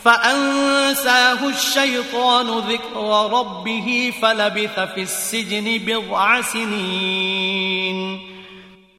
فأنساه 0.04 1.49
الشيطان 1.49 2.47
ذكر 2.47 3.32
ربه 3.32 4.13
فلبث 4.21 4.80
في 4.80 5.02
السجن 5.02 5.78
بضع 5.86 6.41
سنين 6.41 8.19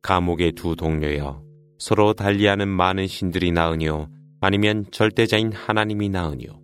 감옥의 0.02 0.52
두 0.52 0.76
동료여 0.76 1.40
서로 1.78 2.12
달리하는 2.12 2.68
많은 2.68 3.06
신들이 3.06 3.52
나으뇨 3.52 4.08
아니면 4.40 4.84
절대자인 4.92 5.52
하나님이 5.52 6.10
나으뇨 6.10 6.60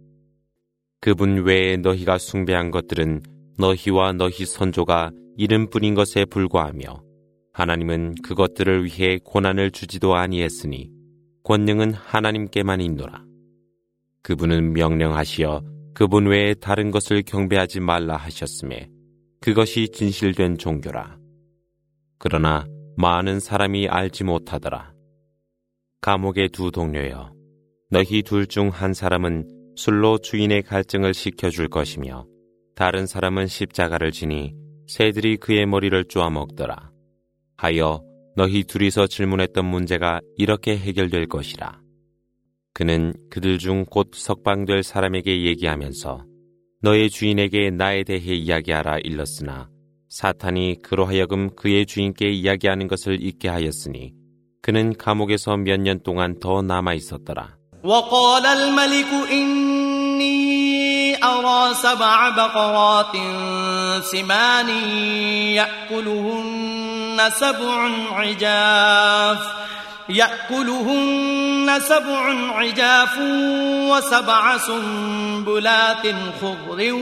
그분 1.05 1.43
외에 1.45 1.77
너희가 1.77 2.17
숭배한 2.17 2.71
것들은 2.71 3.21
너희와 3.59 4.13
너희 4.13 4.43
선조가 4.43 5.11
이름뿐인 5.37 5.93
것에 5.93 6.25
불과하며 6.25 7.03
하나님은 7.53 8.15
그것들을 8.23 8.85
위해 8.85 9.19
고난을 9.23 9.69
주지도 9.69 10.15
아니했으니 10.15 10.89
권능은 11.43 11.93
하나님께만 11.93 12.81
있노라. 12.81 13.23
그분은 14.23 14.73
명령하시어 14.73 15.61
그분 15.93 16.25
외에 16.25 16.55
다른 16.55 16.89
것을 16.89 17.21
경배하지 17.21 17.81
말라 17.81 18.17
하셨음에 18.17 18.89
그것이 19.41 19.89
진실된 19.89 20.57
종교라. 20.57 21.19
그러나 22.17 22.65
많은 22.97 23.39
사람이 23.39 23.89
알지 23.89 24.23
못하더라. 24.23 24.91
감옥의 26.01 26.49
두 26.49 26.71
동료여, 26.71 27.31
너희 27.91 28.23
둘 28.23 28.47
중 28.47 28.69
한 28.69 28.95
사람은 28.95 29.54
술로 29.75 30.17
주인의 30.17 30.63
갈증을 30.63 31.13
식혀줄 31.13 31.69
것이며 31.69 32.25
다른 32.75 33.05
사람은 33.05 33.47
십자가를 33.47 34.11
지니 34.11 34.53
새들이 34.87 35.37
그의 35.37 35.65
머리를 35.65 36.05
쪼아 36.05 36.29
먹더라. 36.29 36.91
하여 37.57 38.03
너희 38.35 38.63
둘이서 38.63 39.07
질문했던 39.07 39.65
문제가 39.65 40.19
이렇게 40.37 40.77
해결될 40.77 41.27
것이라. 41.27 41.79
그는 42.73 43.13
그들 43.29 43.57
중 43.57 43.85
곧 43.85 44.11
석방될 44.13 44.83
사람에게 44.83 45.45
얘기하면서 45.45 46.25
너의 46.81 47.09
주인에게 47.09 47.71
나에 47.71 48.03
대해 48.03 48.35
이야기하라 48.35 48.99
일렀으나 48.99 49.69
사탄이 50.09 50.77
그로 50.83 51.05
하여금 51.05 51.55
그의 51.55 51.85
주인께 51.85 52.29
이야기하는 52.29 52.87
것을 52.87 53.23
잊게 53.23 53.47
하였으니 53.47 54.13
그는 54.61 54.93
감옥에서 54.93 55.57
몇 55.57 55.77
년 55.79 56.01
동안 56.03 56.39
더 56.39 56.61
남아 56.61 56.93
있었더라. 56.95 57.57
وقال 57.85 58.45
الملك 58.45 59.07
إني 59.31 61.23
أرى 61.23 61.73
سبع 61.73 62.29
بقرات 62.29 63.15
سمان 64.03 64.69
يأكلهن 65.53 67.31
سبع 67.37 67.89
عجاف 68.11 69.39
يأكلهن 70.09 71.79
سبع 71.89 72.51
عجاف 72.57 73.17
وسبع 73.91 74.57
سنبلات 74.57 76.15
خضر 76.41 76.93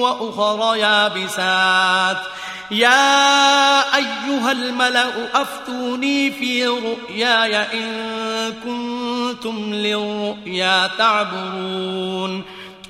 وأخر 0.00 0.76
يابسات. 0.76 2.16
يا 2.70 3.96
أيها 3.96 4.52
الملأ 4.52 5.42
أفتوني 5.42 6.30
في 6.30 6.66
رؤياي 6.66 7.56
إن 7.56 8.54
كنتم 8.64 9.74
للرؤيا 9.74 10.90
تعبرون. 10.98 12.44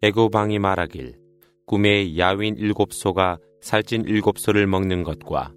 애고방이 0.00 0.60
말하길 0.60 1.16
꿈에 1.66 2.16
야윈 2.16 2.54
일곱 2.56 2.92
소가 2.92 3.38
살찐 3.60 4.04
일곱 4.06 4.38
소를 4.38 4.68
먹는 4.68 5.02
것과 5.02 5.52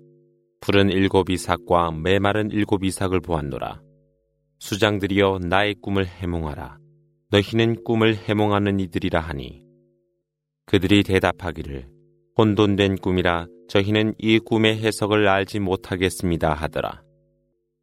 푸른 0.61 0.89
일곱 0.89 1.29
이삭과 1.29 1.91
메마른 1.91 2.49
일곱 2.49 2.83
이삭을 2.83 3.19
보았노라. 3.19 3.81
수장들이여 4.57 5.41
나의 5.43 5.75
꿈을 5.75 6.07
해몽하라. 6.07 6.79
너희는 7.29 7.83
꿈을 7.83 8.15
해몽하는 8.15 8.79
이들이라 8.79 9.19
하니 9.19 9.63
그들이 10.65 11.03
대답하기를 11.03 11.87
혼돈된 12.35 12.97
꿈이라 12.97 13.45
저희는 13.69 14.15
이 14.17 14.39
꿈의 14.39 14.79
해석을 14.79 15.27
알지 15.27 15.59
못하겠습니다 15.59 16.53
하더라. 16.53 17.03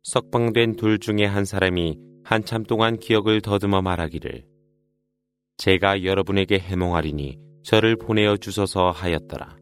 석방된 0.03 0.75
둘 0.75 0.99
중에 0.99 1.25
한 1.25 1.45
사람이 1.45 1.99
한참 2.25 2.65
동안 2.65 2.99
기억을 2.99 3.43
더듬어 3.43 3.81
말하기를 3.81 4.58
제가 5.58 6.04
여러분에게 6.04 6.60
해몽하리니 6.60 7.38
저를 7.64 7.96
보내어 7.96 8.38
주소서 8.38 8.92
하였더라. 8.92 9.56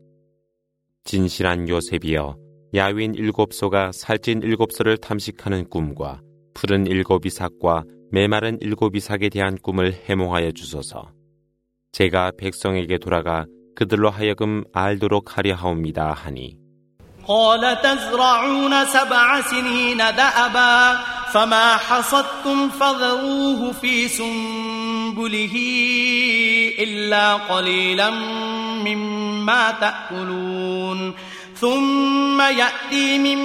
진실한 1.04 1.67
요셉이여 1.67 2.38
야윈 2.73 3.15
일곱 3.15 3.54
소가 3.54 3.91
살찐 3.91 4.41
일곱 4.43 4.71
소를 4.71 4.97
탐식하는 4.97 5.69
꿈과 5.69 6.21
푸른 6.54 6.88
일곱 6.88 7.25
이삭과 7.25 7.84
메마른 8.12 8.58
일곱 8.62 8.95
이삭에 8.95 9.30
대한 9.30 9.58
꿈을 9.58 9.93
해몽하여 9.93 10.51
주소서. 10.51 11.12
제가 11.91 12.32
백성에게 12.38 12.97
돌아가 12.97 13.45
그들로 13.75 14.10
하여금 14.10 14.63
알도록 14.73 15.38
하려 15.38 15.56
하옵니다 15.56 16.13
하니 16.13 16.58
قال 17.27 17.82
تزرعون 17.82 18.86
سبع 18.86 19.41
سنين 19.41 19.97
دأبا 19.97 20.97
فما 21.34 21.77
حصدتم 21.77 22.69
فذروه 22.69 23.71
في 23.71 24.08
سنبله 25.16 25.57
إلا 26.79 27.35
قليلا 27.35 28.11
مما 28.85 29.70
تأكلون. 29.81 31.14
ثم 31.61 32.40
يأتي 32.40 33.18
من 33.18 33.40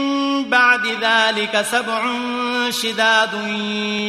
بعد 0.50 0.88
ذلك 1.02 1.66
سبع 1.72 2.02
شداد 2.70 3.34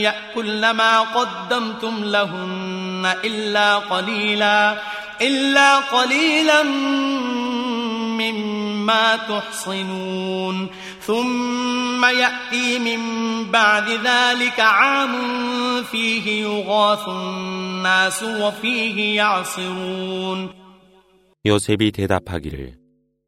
يأكل 0.03 0.71
ما 0.71 1.01
قدمتم 1.01 2.05
لهن 2.05 3.15
إلا 3.25 3.77
قليلا 3.79 4.77
إلا 5.21 5.79
قليلا 5.79 6.63
مما 8.19 9.17
تحصنون. 9.17 10.69
ثم 11.02 12.06
يأتي 12.06 12.80
من 12.80 13.02
بعد 13.52 13.90
ذلك 13.90 14.60
عام 14.60 15.14
فيه 15.84 16.44
يغاث 16.44 17.08
الناس 17.08 18.24
وفيه 18.24 19.16
يعصرون 19.16 20.50
요셉이 21.46 21.92
대답하기를 21.92 22.76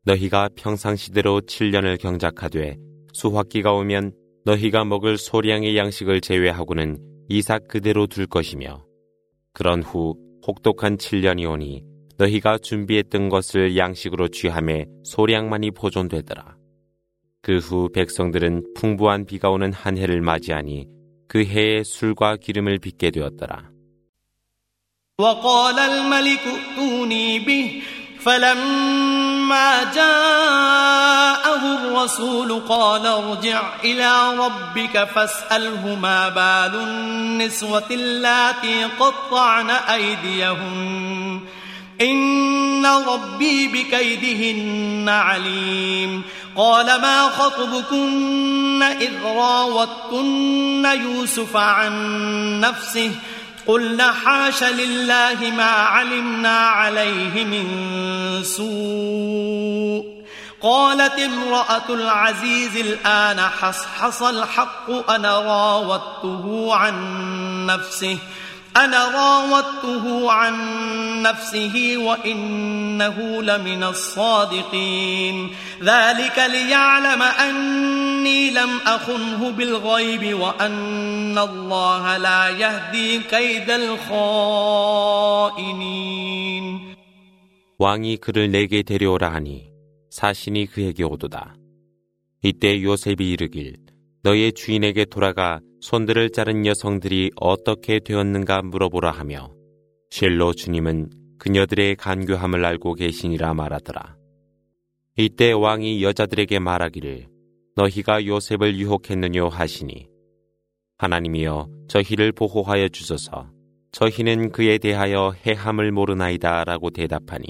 너희가 0.06 0.50
평상시대로 0.56 1.42
7년을 1.42 2.00
경작하되 2.00 2.78
수확기가 3.14 3.74
오면 3.74 4.14
너희가 4.46 4.84
먹을 4.86 5.18
소량의 5.18 5.78
양식을 5.78 6.22
제외하고는 6.22 6.98
이삭 7.30 7.68
그대로 7.68 8.08
둘 8.08 8.26
것이며 8.26 8.84
그런 9.54 9.84
후 9.84 10.16
혹독한 10.48 10.98
7년이 10.98 11.50
오니 11.50 11.84
너희가 12.18 12.58
준비했던 12.58 13.30
것을 13.30 13.78
양식으로 13.78 14.28
취함에 14.28 14.86
소량만이 15.04 15.72
보존되더라. 15.72 16.58
그 17.44 17.58
후 17.58 17.90
백성들은 17.92 18.74
풍부한 18.76 19.26
비가 19.26 19.50
오는 19.50 19.72
한 19.74 19.98
해를 19.98 20.22
맞이하니 20.22 20.88
그 21.28 21.44
해에 21.44 21.84
술과 21.84 22.38
기름을 22.38 22.80
빚게 22.80 23.12
되었더라. 23.12 23.70
وقال 25.20 25.80
الملك 25.80 26.40
ائتوني 26.48 27.40
به 27.40 27.82
فلما 28.20 29.84
جاءه 29.94 31.64
الرسول 31.76 32.60
قال 32.60 33.06
ارجع 33.06 33.62
إلى 33.84 34.38
ربك 34.38 35.04
فاسأله 35.04 35.96
ما 35.96 36.30
بال 36.30 36.76
النسوة 36.76 37.88
اللاتي 37.92 38.84
قطعن 39.00 39.70
أيديهن 39.70 41.40
إن 42.02 42.86
ربي 42.86 43.68
بكيدهن 43.68 45.10
عليم 45.10 46.24
قال 46.57 46.87
ما 46.87 47.29
خطبكن 47.29 48.83
إذ 48.83 49.25
راوتن 49.25 50.85
يوسف 50.85 51.57
عن 51.57 52.61
نفسه 52.61 53.11
قلنا 53.67 54.13
حاش 54.13 54.65
لله 54.65 55.53
ما 55.57 55.71
علمنا 55.71 56.59
عليه 56.59 57.45
من 57.45 57.67
سوء 58.45 60.15
قالت 60.63 61.19
امرأة 61.19 61.89
العزيز 61.89 62.77
الآن 62.77 63.41
حصحص 63.41 64.23
الحق 64.23 65.11
أنا 65.11 65.39
راودته 65.39 66.75
عن 66.75 66.97
نفسه 67.67 68.19
أنا 68.78 69.08
راودته 69.10 70.32
عن 70.32 70.56
نفسه 71.22 71.98
وإنه 71.98 73.42
لمن 73.42 73.84
الصادقين 73.84 75.50
ذلك 75.84 76.40
ليعلم 76.50 77.22
أني 77.22 78.50
لم 78.52 78.70
أخنه 78.86 79.50
بالغيب 79.50 80.40
وأن 80.40 81.38
الله 81.38 82.18
لا 82.18 82.50
يهدي 82.50 83.20
كيد 83.20 83.70
الخائنين 83.70 85.20
왕이 87.82 88.18
그를 88.18 88.52
내게 88.52 88.84
데려오라 88.84 89.32
하니 89.34 89.72
사신이 90.10 90.66
그에게 90.66 91.04
오도다. 91.04 91.56
이때 92.44 92.84
요셉이 92.84 93.32
이르길 93.32 93.78
너의 94.25 94.55
주인에게 94.55 95.05
돌아가 95.05 95.61
손들을 95.83 96.31
자른 96.31 96.65
여성들이 96.65 97.33
어떻게 97.37 98.01
되었는가 98.01 98.63
물어보라 98.63 99.11
하며 99.11 99.53
실로 100.09 100.55
주님은 100.55 101.11
그녀들의 101.39 101.97
간교함을 101.97 102.65
알고 102.65 102.95
계시니라 102.95 103.53
말하더라. 103.53 104.17
이때 105.19 105.53
왕이 105.53 106.03
여자들에게 106.03 106.59
말하기를 106.59 107.29
너희가 107.77 108.25
요셉을 108.25 108.79
유혹했느뇨 108.79 109.49
하시니 109.49 110.09
하나님이여 110.97 111.69
저희를 111.89 112.33
보호하여 112.33 112.89
주소서 112.89 113.51
저희는 113.93 114.53
그에 114.53 114.79
대하여 114.79 115.35
해함을 115.45 115.93
모르나이다 115.93 116.65
라고 116.65 116.89
대답하니 116.89 117.45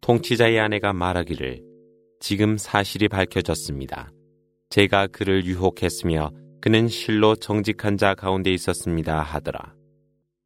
통치자의 0.00 0.58
아내가 0.58 0.92
말하기를 0.92 1.62
지금 2.18 2.58
사실이 2.58 3.06
밝혀졌습니다. 3.06 4.10
제가 4.69 5.07
그를 5.07 5.45
유혹했으며 5.45 6.31
그는 6.61 6.87
실로 6.87 7.35
정직한 7.35 7.97
자 7.97 8.15
가운데 8.15 8.51
있었습니다 8.51 9.21
하더라. 9.21 9.73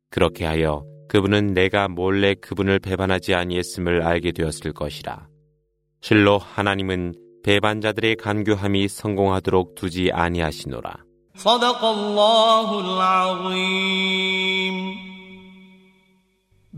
그렇게 0.10 0.46
하여 0.46 0.84
그분은 1.08 1.54
내가 1.54 1.88
몰래 1.88 2.34
그분을 2.34 2.80
배반하지 2.80 3.34
아니했음을 3.34 4.02
알게 4.02 4.32
되었을 4.32 4.74
것이라. 4.74 5.28
실로 6.02 6.38
하나님은 6.38 7.14
배반자들의 7.44 8.18
간교함이 8.18 8.88
성공하도록 8.88 9.76
두지 9.76 10.12
아니하시노라. 10.12 11.06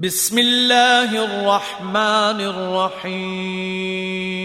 بسم 0.01 0.37
الله 0.37 1.11
الرحمن 1.25 2.39
الرحيم 2.53 4.42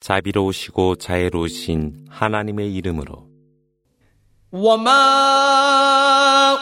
자비로우시고 0.00 0.96
자애로우신 0.96 2.06
하나님의 2.10 2.74
이름으로 2.74 3.26
وما 4.52 4.92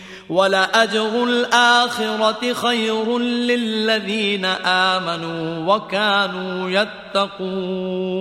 ولأجر 0.30 1.24
الآخرة 1.24 2.52
خير 2.52 3.18
للذين 3.18 4.44
آمنوا 4.44 5.74
وكانوا 5.74 6.70
يتقون 6.70 8.16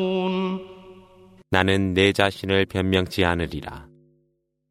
나는 1.51 1.93
내 1.93 2.11
자신을 2.11 2.65
변명치 2.65 3.23
않으리라. 3.23 3.87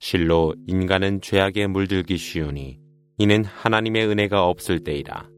실로 0.01 0.55
인간은 0.67 1.23
죄악에 1.23 1.67
물들기 1.67 2.19
쉬우니 2.19 2.79
이는 3.17 3.45
하나님의 3.45 4.07
은혜가 4.07 4.45
없을 4.45 4.81
때이라. 4.81 5.29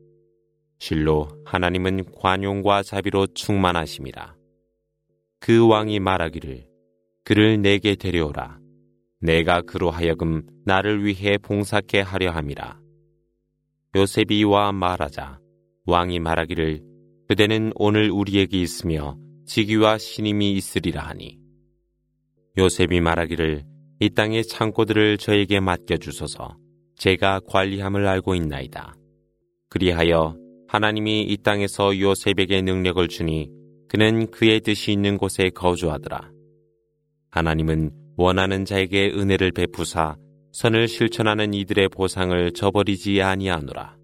실로 0.78 1.28
하나님은 1.44 2.12
관용과 2.18 2.82
자비로 2.82 3.28
충만하심이라. 3.28 4.34
그 5.38 5.66
왕이 5.68 6.00
말하기를 6.00 6.66
그를 7.22 7.62
내게 7.62 7.94
데려오라. 7.94 8.58
내가 9.21 9.61
그로 9.61 9.91
하여금 9.91 10.41
나를 10.65 11.05
위해 11.05 11.37
봉사케 11.37 12.01
하려 12.01 12.31
함이라. 12.31 12.79
요셉이 13.95 14.43
와 14.45 14.71
말하자 14.71 15.39
왕이 15.85 16.19
말하기를 16.19 16.81
그대는 17.27 17.71
오늘 17.75 18.09
우리에게 18.09 18.59
있으며 18.59 19.17
지기와 19.45 19.97
신임이 19.97 20.53
있으리라 20.53 21.03
하니 21.03 21.39
요셉이 22.57 22.99
말하기를 23.01 23.63
이 23.99 24.09
땅의 24.09 24.45
창고들을 24.45 25.17
저에게 25.17 25.59
맡겨 25.59 25.97
주소서 25.97 26.57
제가 26.95 27.41
관리함을 27.47 28.07
알고 28.07 28.35
있나이다. 28.35 28.95
그리하여 29.69 30.35
하나님이 30.67 31.23
이 31.23 31.37
땅에서 31.37 31.99
요셉에게 31.99 32.61
능력을 32.61 33.07
주니 33.07 33.49
그는 33.87 34.31
그의 34.31 34.61
뜻이 34.61 34.91
있는 34.91 35.17
곳에 35.17 35.49
거주하더라. 35.49 36.31
하나님은 37.29 38.00
원하는 38.20 38.64
자에게 38.64 39.12
은혜를 39.14 39.52
베푸사 39.52 40.16
선을 40.52 40.88
실천하는 40.88 41.52
이들의 41.52 41.90
보상을 41.90 42.52
저버리지 42.52 43.20
아니하노라. 43.20 43.96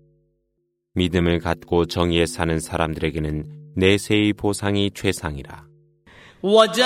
믿음을 0.95 1.39
갖고 1.39 1.87
정의에 1.87 2.27
사는 2.27 2.61
사람들에게는 2.61 3.73
내세의 3.77 4.35
보상이 4.35 4.91
최상이라. 4.91 5.65
وجاء 6.43 6.83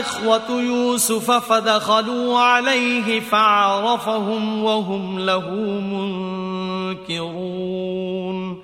إخوة 0.00 0.50
يوسف 0.50 1.30
فدخلوا 1.30 2.38
عليه 2.38 3.20
فعرفهم 3.20 4.64
وهم 4.64 5.18
له 5.18 5.50
منكرون 7.00 8.63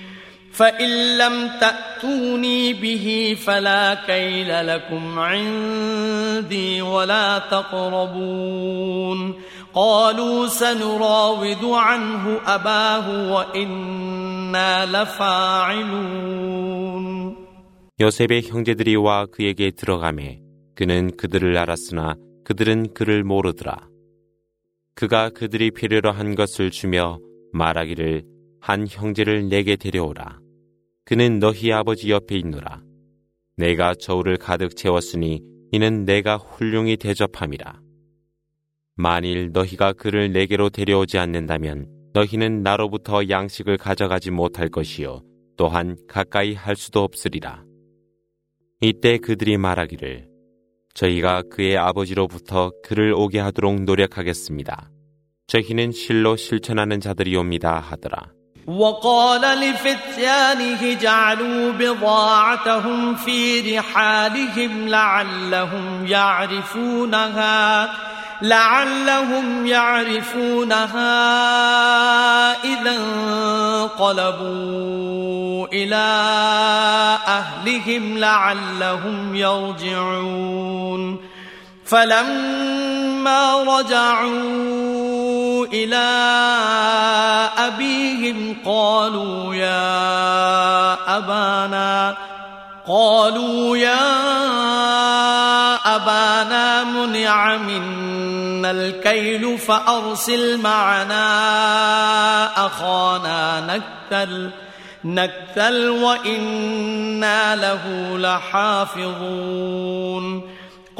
فإن 0.60 1.18
لم 1.18 1.50
تأتوني 1.60 2.72
به 2.72 3.36
فلا 3.46 3.94
كيل 3.94 4.66
لكم 4.66 5.18
عندي 5.18 6.82
ولا 6.82 7.38
تقربون 7.38 9.34
قالوا 9.74 10.46
سنراود 10.46 11.64
عنه 11.64 12.40
أباه 12.46 13.32
وإنا 13.32 14.86
لفاعلون 14.86 16.26
요셉의 18.00 18.42
형제들이 18.42 18.96
와 18.96 19.26
그에게 19.26 19.70
들어가매 19.70 20.40
그는 20.74 21.16
그들을 21.16 21.56
알았으나 21.56 22.16
그들은 22.44 22.92
그를 22.94 23.24
모르더라. 23.24 23.88
그가 24.94 25.30
그들이 25.30 25.70
필요로 25.70 26.12
한 26.12 26.34
것을 26.34 26.70
주며 26.70 27.18
말하기를 27.52 28.24
한 28.60 28.86
형제를 28.88 29.48
내게 29.48 29.76
데려오라. 29.76 30.39
그는 31.11 31.39
너희 31.39 31.73
아버지 31.73 32.09
옆에 32.09 32.37
있노라. 32.37 32.81
내가 33.57 33.93
저울을 33.95 34.37
가득 34.37 34.77
채웠으니 34.77 35.41
이는 35.73 36.05
내가 36.05 36.37
훌륭히 36.37 36.95
대접함이라. 36.95 37.81
만일 38.95 39.51
너희가 39.51 39.91
그를 39.91 40.31
내게로 40.31 40.69
데려오지 40.69 41.17
않는다면 41.17 41.89
너희는 42.13 42.63
나로부터 42.63 43.27
양식을 43.27 43.75
가져가지 43.75 44.31
못할 44.31 44.69
것이요 44.69 45.21
또한 45.57 45.97
가까이 46.07 46.53
할 46.53 46.77
수도 46.77 47.01
없으리라. 47.01 47.65
이때 48.79 49.17
그들이 49.17 49.57
말하기를 49.57 50.29
저희가 50.93 51.41
그의 51.51 51.75
아버지로부터 51.75 52.71
그를 52.85 53.11
오게 53.11 53.37
하도록 53.37 53.83
노력하겠습니다. 53.83 54.89
저희는 55.47 55.91
실로 55.91 56.37
실천하는 56.37 57.01
자들이옵니다 57.01 57.81
하더라. 57.81 58.31
وقال 58.67 59.41
لفتيانه 59.41 60.93
جعلوا 60.93 61.71
بضاعتهم 61.71 63.15
في 63.15 63.77
رحالهم 63.77 64.87
لعلهم 64.87 66.07
يعرفونها 66.07 67.89
لعلهم 68.41 69.65
يعرفونها 69.65 71.11
إذا 72.63 72.91
انقلبوا 74.01 75.67
إلى 75.73 75.95
أهلهم 77.27 78.17
لعلهم 78.17 79.35
يرجعون. 79.35 81.30
فلما 81.91 83.63
رجعوا 83.63 85.65
إلى 85.73 86.07
أبيهم 87.57 88.57
قالوا 88.65 89.55
يا 89.55 91.17
أبانا 91.17 92.17
قالوا 92.87 93.77
يا 93.77 94.01
أبانا 95.95 96.83
منع 96.83 97.57
منا 97.57 98.71
الكيل 98.71 99.57
فأرسل 99.57 100.57
معنا 100.57 101.25
أخانا 102.65 103.61
نكتل 103.61 104.51
نكتل 105.05 105.89
وإنا 105.89 107.55
له 107.55 108.17
لحافظون. 108.17 109.71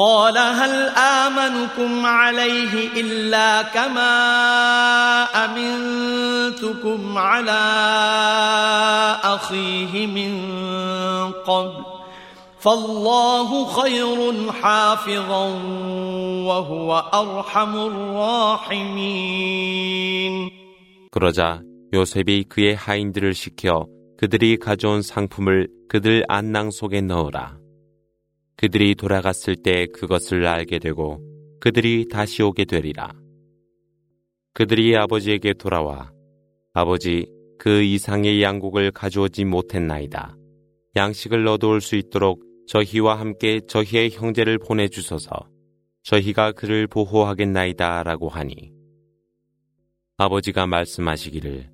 قال 0.00 0.38
هل 0.38 0.88
آمنكم 0.92 2.06
عليه 2.06 2.88
إلا 3.00 3.62
كما 3.62 4.12
أمنتكم 5.44 7.18
على 7.18 7.64
أخيه 9.24 10.06
من 10.06 10.32
قبل 11.32 11.84
فالله 12.60 13.64
خير 13.64 14.52
حافظا 14.52 15.46
وهو 16.44 16.90
أرحم 17.14 17.76
الراحمين 17.76 19.36
그러자 21.10 21.62
요셉이 21.94 22.44
그의 22.50 22.74
하인들을 22.76 23.32
시켜 23.32 23.86
그들이 24.18 24.58
가져온 24.58 25.00
상품을 25.00 25.68
그들 25.88 26.24
안낭 26.28 26.70
속에 26.70 27.00
넣으라. 27.00 27.56
그들이 28.61 28.93
돌아갔을 28.93 29.55
때 29.55 29.87
그것을 29.87 30.45
알게 30.45 30.77
되고 30.77 31.19
그들이 31.59 32.07
다시 32.07 32.43
오게 32.43 32.65
되리라. 32.65 33.11
그들이 34.53 34.95
아버지에게 34.95 35.53
돌아와 35.53 36.11
아버지 36.71 37.25
그 37.57 37.81
이상의 37.81 38.43
양곡을 38.43 38.91
가져오지 38.91 39.45
못했나이다. 39.45 40.37
양식을 40.95 41.47
얻어올 41.47 41.81
수 41.81 41.95
있도록 41.95 42.43
저희와 42.67 43.19
함께 43.19 43.61
저희의 43.67 44.11
형제를 44.11 44.59
보내주소서 44.59 45.31
저희가 46.03 46.51
그를 46.51 46.85
보호하겠나이다 46.85 48.03
라고 48.03 48.29
하니 48.29 48.71
아버지가 50.17 50.67
말씀하시기를 50.67 51.67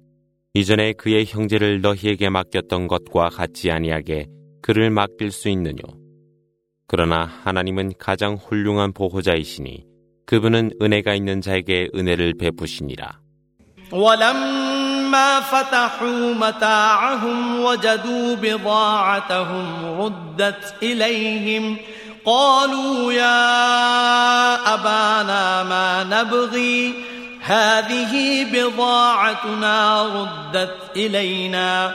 이전에 0.54 0.94
그의 0.94 1.26
형제를 1.26 1.82
너희에게 1.82 2.30
맡겼던 2.30 2.88
것과 2.88 3.28
같지 3.28 3.72
아니하게 3.72 4.28
그를 4.62 4.90
맡길 4.90 5.32
수 5.32 5.50
있느뇨. 5.50 6.07
그러나 6.87 7.29
하나님은 7.45 7.95
가장 7.99 8.35
훌륭한 8.35 8.93
보호자이시니 8.93 9.87
그분은 10.27 10.73
은혜가 10.81 11.15
있는 11.15 11.41
자에게 11.41 11.89
은혜를 11.95 12.35
베푸시니라. 12.35 13.23
ولما 13.93 15.41
فتحوا 15.41 16.35
متاعهم 16.35 17.61
وجدوا 17.65 18.37
بضاعتهم 18.37 20.01
ردت 20.01 20.75
إليهم 20.83 21.77
قالوا 22.25 23.13
يا 23.13 23.35
أبانا 24.75 25.63
ما 25.63 26.05
نبغي 26.05 26.95
هذه 27.41 28.45
بضاعتنا 28.53 30.03
ردت 30.03 30.97
إلينا 30.97 31.93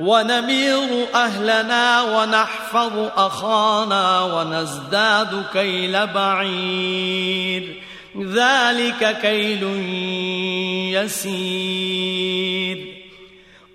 ونمير 0.00 1.06
أهلنا 1.14 2.02
ونحفظ 2.02 3.08
أخانا 3.16 4.22
ونزداد 4.22 5.44
كيل 5.52 6.06
بعير. 6.06 7.82
ذلك 8.18 9.18
كيل 9.22 9.62
يسير. 10.94 12.94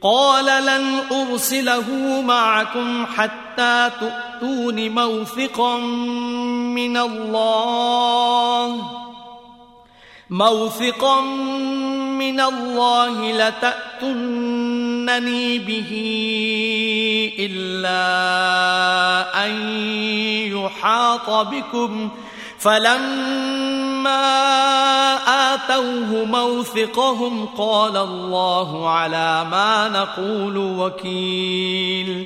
قال 0.02 0.66
لن 0.66 1.00
أرسله 1.12 2.22
معكم 2.22 3.06
حتى 3.06 3.90
تؤتون 4.00 4.90
موثقا 4.90 5.78
من 5.78 6.98
الله. 6.98 8.92
موثقا 10.34 11.22
من 12.18 12.40
الله 12.40 13.32
لتأتنني 13.32 15.60
به 15.60 15.92
إلا 17.40 18.02
أن 19.46 19.52
يحاط 20.52 21.30
بكم. 21.30 22.10
فلما 22.60 24.24
آتوه 25.54 26.26
موثقهم 26.26 27.46
قال 27.46 27.98
الله 27.98 28.90
على 28.90 29.46
ما 29.52 29.90
نقول 29.90 30.58
وكيل. 30.58 32.26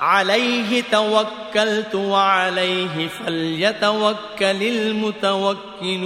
عليه 0.00 0.82
توكلت 0.92 1.94
وعليه 1.94 3.08
فليتوكل 3.08 4.62
المتوكلون. 4.62 5.98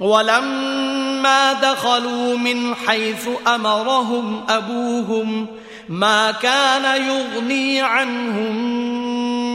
ولما 0.00 1.52
دخلوا 1.52 2.36
من 2.36 2.74
حيث 2.74 3.28
أمرهم 3.46 4.44
أبوهم 4.48 5.46
ما 5.88 6.30
كان 6.30 7.02
يغني 7.02 7.80
عنهم 7.80 8.56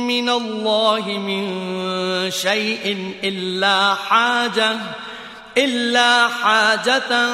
من 0.08 0.30
الله 0.30 1.02
من 1.08 1.46
شيء 2.32 3.14
إلا 3.24 3.93
حاجة 3.93 4.78
إلا 5.58 6.28
حاجة 6.28 7.32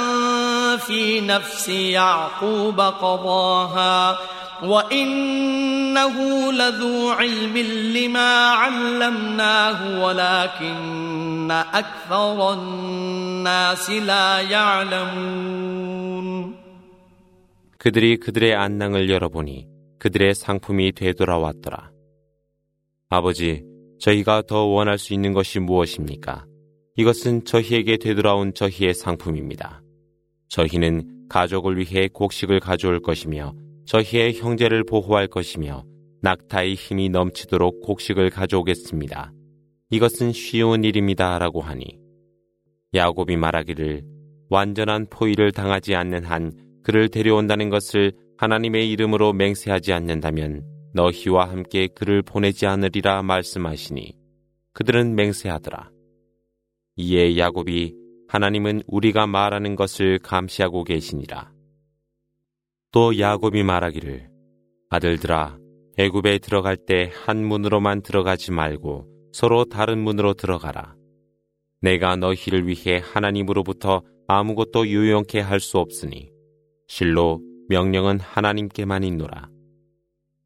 في 0.77 1.21
نفس 1.21 1.69
يعقوب 1.69 2.79
قضاها. 2.79 4.17
وإنه 4.62 6.16
لذو 6.52 7.10
علم 7.10 7.58
لما 7.96 8.48
علمناه 8.50 10.04
ولكن 10.04 11.50
أكثر 11.50 12.52
الناس 12.52 13.90
لا 13.90 14.40
يعلمون 14.40 15.86
그들이 17.78 18.16
그들의 18.16 18.54
안낭을 18.54 19.10
열어보니 19.10 19.68
그들의 20.00 20.34
상품이 20.34 20.92
되돌아왔더라. 20.92 21.90
아버지, 23.08 23.62
저희가 24.00 24.42
더 24.48 24.64
원할 24.64 24.98
수 24.98 25.14
있는 25.14 25.32
것이 25.32 25.60
무엇입니까? 25.60 26.46
이것은 26.96 27.44
저희에게 27.44 27.98
되돌아온 27.98 28.54
저희의 28.54 28.92
상품입니다. 28.94 29.82
저희는 30.48 31.28
가족을 31.28 31.78
위해 31.78 32.08
곡식을 32.12 32.60
가져올 32.60 33.00
것이며 33.00 33.52
저희의 33.85 34.33
형제를 34.33 34.83
보호할 34.83 35.27
것이며 35.27 35.83
낙타의 36.21 36.75
힘이 36.75 37.09
넘치도록 37.09 37.81
곡식을 37.81 38.29
가져오겠습니다. 38.29 39.33
이것은 39.89 40.31
쉬운 40.31 40.83
일입니다. 40.83 41.37
라고 41.39 41.61
하니 41.61 41.99
야곱이 42.93 43.37
말하기를 43.37 44.03
완전한 44.49 45.07
포위를 45.09 45.51
당하지 45.51 45.95
않는 45.95 46.23
한 46.23 46.51
그를 46.83 47.09
데려온다는 47.09 47.69
것을 47.69 48.13
하나님의 48.37 48.89
이름으로 48.91 49.33
맹세하지 49.33 49.93
않는다면 49.93 50.63
너희와 50.93 51.49
함께 51.49 51.87
그를 51.87 52.21
보내지 52.21 52.65
않으리라 52.65 53.21
말씀하시니 53.23 54.17
그들은 54.73 55.15
맹세하더라. 55.15 55.91
이에 56.97 57.37
야곱이 57.37 57.95
하나님은 58.27 58.83
우리가 58.87 59.27
말하는 59.27 59.75
것을 59.75 60.19
감시하고 60.19 60.83
계시니라. 60.83 61.50
또 62.91 63.17
야곱이 63.17 63.63
말하기를 63.63 64.29
아들들아 64.89 65.57
애굽에 65.97 66.39
들어갈 66.39 66.75
때 66.75 67.11
한 67.25 67.45
문으로만 67.45 68.01
들어가지 68.01 68.51
말고 68.51 69.07
서로 69.31 69.63
다른 69.65 69.99
문으로 69.99 70.33
들어가라. 70.33 70.95
내가 71.81 72.15
너희를 72.17 72.67
위해 72.67 73.01
하나님으로부터 73.01 74.01
아무것도 74.27 74.87
유용케 74.87 75.39
할 75.39 75.59
수 75.59 75.77
없으니 75.77 76.29
실로 76.87 77.41
명령은 77.69 78.19
하나님께만 78.19 79.03
있노라. 79.03 79.49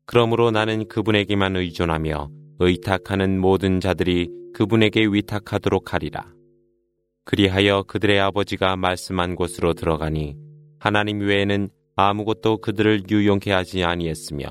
그러므로 0.06 0.52
나는 0.52 0.88
그분에게만 0.88 1.56
의존하며 1.56 2.30
의탁하는 2.60 3.40
모든 3.40 3.80
자들이 3.80 4.30
그분에게 4.54 5.08
위탁하도록 5.08 5.94
하리라. 5.94 6.32
그리하여 7.26 7.84
그들의 7.84 8.20
아버지가 8.20 8.76
말씀한 8.76 9.36
곳으로 9.36 9.74
들어가니 9.74 10.36
하나님 10.80 11.22
외에는 11.22 11.70
아무것도 11.97 12.59
그들을 12.59 13.05
유용케 13.11 13.53
하지 13.53 13.85
아니했으며 13.85 14.49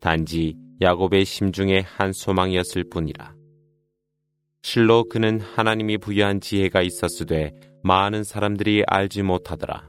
단지 0.00 0.54
야곱의 0.80 1.24
심중에 1.24 1.80
한 1.80 2.12
소망이었을 2.12 2.84
뿐이라. 2.90 3.34
실로 4.62 5.08
그는 5.08 5.40
하나님이 5.40 5.98
부여한 5.98 6.40
지혜가 6.40 6.82
있었으되 6.82 7.52
많은 7.82 8.24
사람들이 8.24 8.84
알지 8.86 9.22
못하더라. 9.22 9.88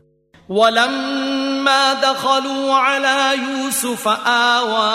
ولما 0.50 1.93
دخلوا 1.93 2.74
على 2.74 3.36
يوسف 3.36 4.08
آوى 4.08 4.88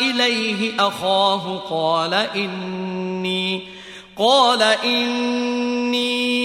إليه 0.00 0.76
أخاه 0.80 1.58
قال 1.68 2.14
إني 2.14 3.68
قال 4.16 4.62
إني 4.62 6.35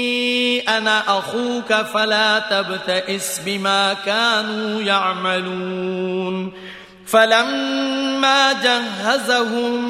أنا 0.78 1.18
أخوك 1.18 1.72
فلا 1.72 2.38
تبتئس 2.38 3.40
بما 3.46 3.94
كانوا 4.06 4.82
يعملون. 4.82 6.52
فلما 7.06 8.52
جهزهم 8.52 9.82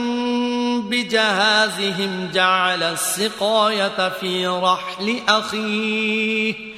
بجهازهم 0.89 2.30
جعل 2.35 2.83
السقاية 2.83 4.09
في 4.20 4.47
رحل 4.47 5.20
أخيه. 5.28 6.72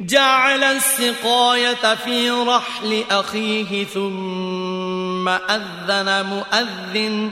جعل 0.00 0.64
السقاية 0.64 1.94
في 2.04 2.30
رحل 2.30 3.04
أخيه 3.10 3.84
ثم 3.84 5.28
أذن 5.28 6.26
مؤذن 6.26 7.30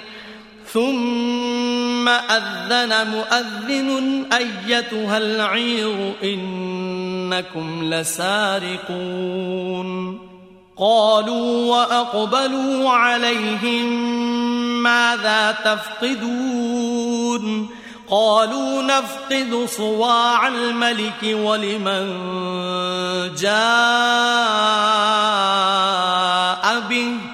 ثم 0.74 2.08
أذن 2.08 3.10
مؤذن 3.10 4.24
أيتها 4.32 5.18
العير 5.18 6.14
إنكم 6.24 7.94
لسارقون. 7.94 10.18
قالوا 10.78 11.76
وأقبلوا 11.76 12.90
عليهم 12.90 14.12
ماذا 14.82 15.56
تفقدون؟ 15.64 17.44
قالوا 18.10 18.82
نفقد 18.82 19.66
صواع 19.66 20.48
الملك 20.48 21.22
ولمن 21.22 22.12
جاء 23.34 23.54
به. 26.90 27.33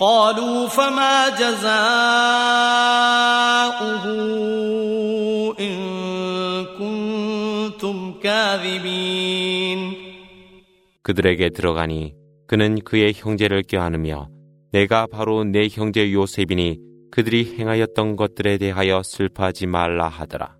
قالوا 0.00 0.68
فما 0.68 1.28
جزاؤه 1.30 2.76
إن 5.60 5.76
كنتم 6.78 8.20
كاذبين 8.20 10.06
그들에게 11.02 11.50
들어가니 11.50 12.14
그는 12.46 12.80
그의 12.80 13.12
형제를 13.14 13.62
껴안으며 13.62 14.28
내가 14.72 15.06
바로 15.06 15.44
내 15.44 15.68
형제 15.70 16.12
요셉이니 16.12 16.78
그들이 17.10 17.56
행하였던 17.58 18.16
것들에 18.16 18.58
대하여 18.58 19.02
슬퍼하지 19.02 19.66
말라 19.66 20.08
하더라. 20.08 20.56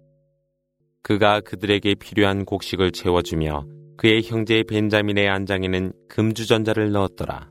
그가 1.02 1.40
그들에게 1.40 1.96
필요한 1.96 2.44
곡식을 2.44 2.92
채워주며 2.92 3.66
그의 3.96 4.22
형제 4.22 4.62
벤자민의 4.62 5.28
안장에는 5.28 5.92
금주전자를 6.08 6.92
넣었더라. 6.92 7.50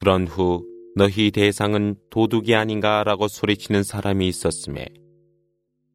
그런 0.00 0.26
후 0.26 0.66
너희 0.97 1.29
대상은 1.29 1.95
도둑이 2.09 2.55
아닌가라고 2.55 3.27
소리치는 3.27 3.83
사람이 3.83 4.27
있었음에 4.29 4.87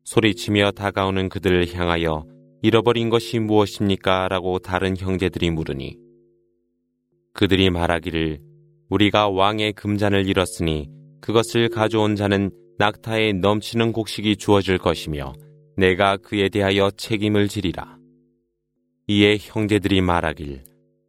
소리치며 0.05 0.71
다가오는 0.71 1.29
그들을 1.29 1.75
향하여 1.75 2.25
잃어버린 2.63 3.11
것이 3.11 3.41
무엇입니까? 3.41 4.29
라고 4.29 4.61
다른 4.61 4.97
형제들이 4.97 5.51
물으니 5.51 5.99
그들이 7.33 7.69
말하기를 7.71 8.39
우리가 8.91 9.29
왕의 9.29 9.73
금잔을 9.73 10.29
잃었으니 10.29 10.89
그것을 11.21 11.69
가져온 11.69 12.15
자는 12.15 12.53
낙타에 12.79 13.33
넘치는 13.33 13.91
곡식이 13.91 14.37
주어질 14.37 14.79
것이며 14.79 15.33
내가 15.77 16.17
그에 16.17 16.49
대하여 16.49 16.93
책임을 16.93 17.49
지리라. 17.49 17.99
이에 19.09 19.37
형제들이 19.41 20.01
말하길 20.01 20.63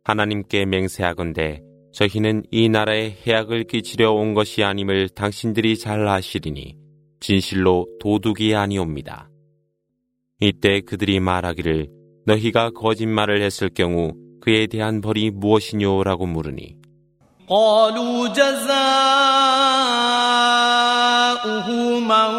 하나님께 0.04 0.66
맹세하건대 0.66 1.62
저희는 1.93 2.45
이 2.51 2.69
나라에 2.69 3.17
해악을 3.27 3.65
끼치려 3.65 4.13
온 4.13 4.35
것이 4.35 4.63
아님을 4.63 5.09
당신들이 5.11 5.79
잘 5.79 6.07
아시리니 6.07 6.77
진실로 7.21 7.87
도둑이 8.01 8.55
아니옵니다. 8.55 9.29
이때 10.41 10.81
그들이 10.81 11.19
말하기를 11.19 11.89
너희가 12.27 12.71
거짓말을 12.71 13.43
했을 13.43 13.69
경우 13.71 14.13
그에 14.41 14.67
대한 14.67 15.01
벌이 15.01 15.31
무엇이뇨라고 15.31 16.27
물으니 16.27 16.77
قالوا 17.51 18.29
جزاؤه 18.29 18.69
من 22.01 22.31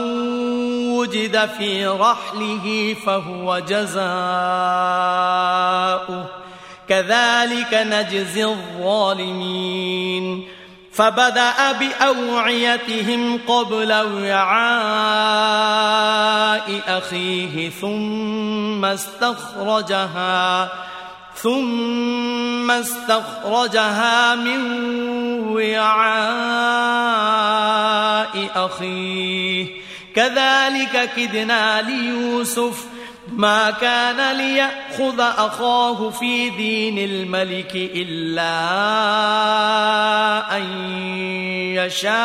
وجد 0.97 1.45
في 1.45 1.87
رحله 1.87 2.93
فهو 3.05 3.59
جزاؤه 3.59 3.99
كذلك 6.88 7.74
نجزي 7.74 8.44
الظالمين. 8.44 10.48
فبدأ 10.92 11.72
بأوعيتهم 11.72 13.40
قبل 13.48 13.92
وعاء 13.92 14.64
أخيه 16.88 17.70
ثم 17.70 18.84
استخرجها 18.84 20.72
ثم 21.34 22.70
استخرجها 22.70 24.34
من 24.34 24.60
وعاء 25.40 26.14
أخيه. 28.54 29.66
كذلك 30.16 31.10
كدنا 31.16 31.82
ليوسف 31.82 32.93
ما 33.31 33.71
كان 33.71 34.37
ليأخذ 34.37 35.19
أخاه 35.19 36.09
في 36.09 36.49
دين 36.49 36.97
الملك 36.97 37.71
إلا 37.75 38.57
أن 40.57 40.63
يشاء 41.75 42.17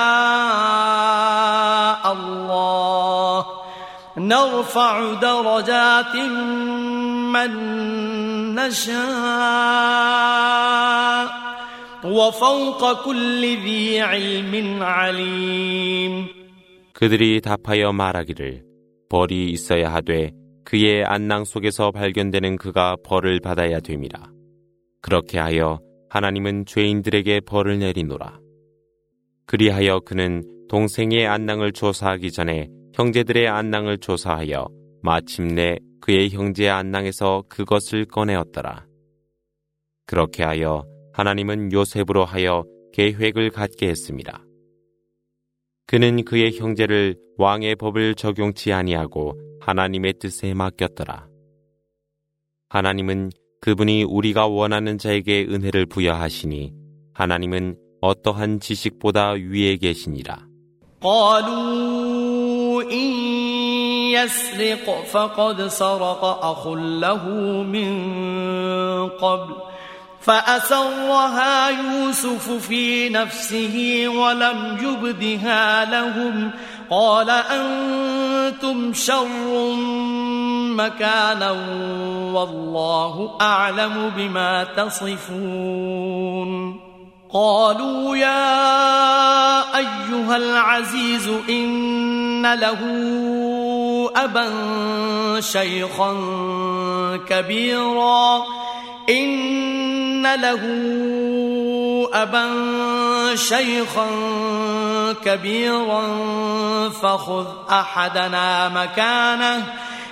الله 2.13 3.47
نرفع 4.17 5.13
درجات 5.15 6.17
من 7.35 7.51
نشاء 8.55 10.25
وفوق 12.05 13.05
كل 13.05 13.43
ذي 13.65 14.01
علم 14.01 14.83
عليم 14.83 16.45
그들이 16.95 17.41
답하여 17.41 17.93
말하기를 17.93 18.63
벌이 19.09 19.51
있어야 19.51 19.93
하되 19.93 20.31
그의 20.64 21.04
안낭 21.04 21.46
속에서 21.46 21.92
발견되는 21.92 22.58
그가 22.58 22.96
벌을 23.04 23.40
받아야 23.40 23.80
됨이라. 23.80 24.32
그렇게 25.02 25.40
하여 25.40 25.80
하나님은 26.10 26.66
죄인들에게 26.66 27.42
벌을 27.42 27.80
내리노라. 27.80 28.40
그리하여 29.46 30.02
그는 30.02 30.44
동생의 30.70 31.26
안낭을 31.28 31.72
조사하기 31.72 32.32
전에 32.32 32.70
형제들의 32.94 33.48
안낭을 33.48 33.98
조사하여 33.98 34.68
마침내 35.02 35.78
그의 36.02 36.30
형제의 36.30 36.70
안낭에서 36.70 37.44
그것을 37.50 38.06
꺼내었더라. 38.06 38.86
그렇게 40.06 40.44
하여 40.44 40.86
하나님은 41.14 41.72
요셉으로 41.72 42.26
하여 42.26 42.64
계획을 42.94 43.52
갖게 43.52 43.88
했습니다. 43.88 44.44
그는 45.90 46.24
그의 46.24 46.56
형제를 46.56 47.16
왕의 47.40 47.76
법을 47.78 48.14
적용치 48.14 48.72
아니하고 48.72 49.34
하나님의 49.60 50.20
뜻에 50.20 50.54
맡겼더라. 50.54 51.26
하나님은 52.70 53.32
그분이 53.60 54.04
우리가 54.04 54.46
원하는 54.46 55.00
자에게 55.00 55.48
은혜를 55.50 55.88
부여하시니 55.88 56.74
하나님은 57.16 57.78
어떠한 58.02 58.60
지식보다 58.60 59.32
위에 59.32 59.78
계시니라. 59.78 60.46
إن 70.20 70.26
فأسرها 70.26 71.70
يوسف 71.70 72.52
في 72.68 73.10
نفسه 73.10 74.06
ولم 74.08 74.78
يبدها 74.82 75.86
لهم. 75.86 76.52
قال 76.90 77.30
أنتم 77.30 78.94
شر 78.94 79.74
مكانا 80.76 81.52
والله 82.34 83.38
أعلم 83.42 84.12
بما 84.18 84.64
تصفون. 84.64 86.10
قالوا 87.34 88.16
يا 88.16 89.78
أيها 89.78 90.36
العزيز 90.36 91.30
إن 91.50 92.54
له 92.54 92.80
أبا 94.16 94.52
شيخا 95.40 96.16
كبيرا. 97.30 98.44
إن 100.20 100.42
له 100.42 100.60
أبا 102.14 102.46
شيخا 103.36 104.08
كبيرا 105.26 106.02
فخذ 106.90 107.46
أحدنا 107.72 108.70
مكانه 108.70 109.64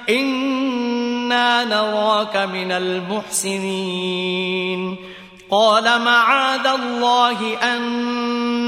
إنا 0.09 1.63
نراك 1.63 2.37
من 2.37 2.71
المحسنين 2.71 4.17
قال 5.51 6.01
معاذ 6.01 6.67
الله 6.67 7.57
أن 7.63 7.81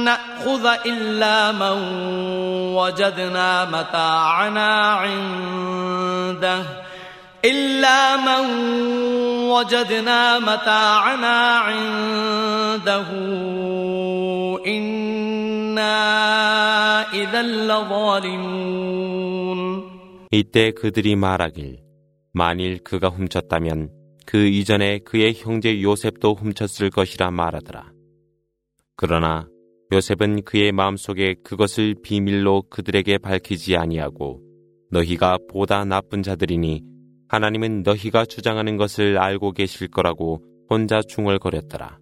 نأخذ 0.04 0.66
إلا 0.86 1.52
من 1.52 1.78
وجدنا 2.76 3.66
متاعنا 3.66 4.94
عنده 4.94 6.64
إلا 7.45 8.16
من 8.16 8.45
وجدنا 9.51 10.39
متاعنا 10.39 11.59
عنده 11.59 13.09
إنا 14.66 15.95
إذا 17.12 17.43
لظالمون 17.43 18.95
이때 20.33 20.72
그들이 20.72 21.14
말하길 21.16 21.79
만일 22.33 22.83
그가 22.83 23.09
훔쳤다면 23.09 23.91
그 24.27 24.47
이전에 24.47 24.99
그의 25.01 25.35
형제 25.37 25.81
요셉도 25.83 26.35
훔쳤을 26.35 26.91
것이라 26.91 27.31
말하더라. 27.31 27.93
그러나 28.97 29.47
요셉은 29.93 30.43
그의 30.43 30.72
마음속에 30.72 31.35
그것을 31.45 31.95
비밀로 32.03 32.62
그들에게 32.70 33.18
밝히지 33.18 33.77
아니하고 33.77 34.41
너희가 34.91 35.39
보다 35.51 35.85
나쁜 35.85 36.22
자들이니 36.22 36.88
하나님은 37.30 37.84
너희가 37.84 38.26
주장하는 38.26 38.78
것을 38.78 39.20
알고 39.20 39.52
계실 39.52 39.88
거라고 39.88 40.44
혼자 40.68 41.02
중얼거렸더라. 41.02 42.00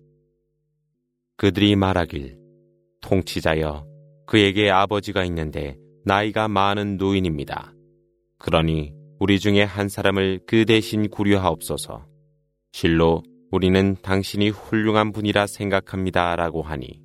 그들이 1.35 1.75
말하길 1.75 2.37
통치자여 3.01 3.85
그에게 4.25 4.69
아버지가 4.69 5.25
있는데 5.25 5.77
나이가 6.05 6.47
많은 6.47 6.95
노인입니다. 6.95 7.73
그러니 8.39 8.93
우리 9.19 9.39
중에 9.39 9.63
한 9.63 9.89
사람을 9.89 10.39
그 10.47 10.63
대신 10.63 11.09
구려하옵소서. 11.09 12.07
실로 12.71 13.21
우리는 13.51 13.97
당신이 14.01 14.49
훌륭한 14.49 15.11
분이라 15.11 15.47
생각합니다. 15.47 16.37
라고 16.37 16.61
하니 16.61 17.01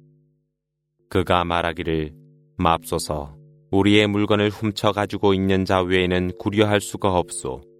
그가 1.08 1.44
말하기를 1.44 2.12
맙소서 2.56 3.36
우리의 3.72 4.06
물건을 4.06 4.50
훔쳐 4.50 4.92
가지고 4.92 5.34
있는 5.34 5.64
자 5.64 5.82
외에는 5.82 6.32
구려할 6.38 6.80
수가 6.80 7.14
없소. 7.18 7.71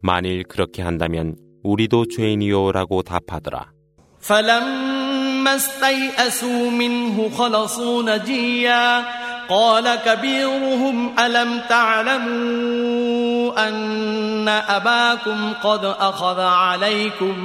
만일 0.00 0.44
그렇게 0.44 0.82
한다면 0.82 1.36
우리도 1.62 2.06
죄인이요라고 2.08 3.02
답하더라. 3.02 3.74
فلما 4.24 5.54
استيئسوا 5.54 6.70
منه 6.70 7.28
خلصوا 7.28 8.02
نجيا 8.02 9.04
قال 9.48 9.94
كبيرهم 9.94 11.18
ألم 11.18 11.60
تعلموا 11.68 13.68
أن 13.68 14.48
أباكم 14.48 15.52
قد 15.62 15.84
أخذ 15.84 16.40
عليكم 16.40 17.38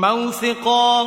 موثقا 0.00 1.06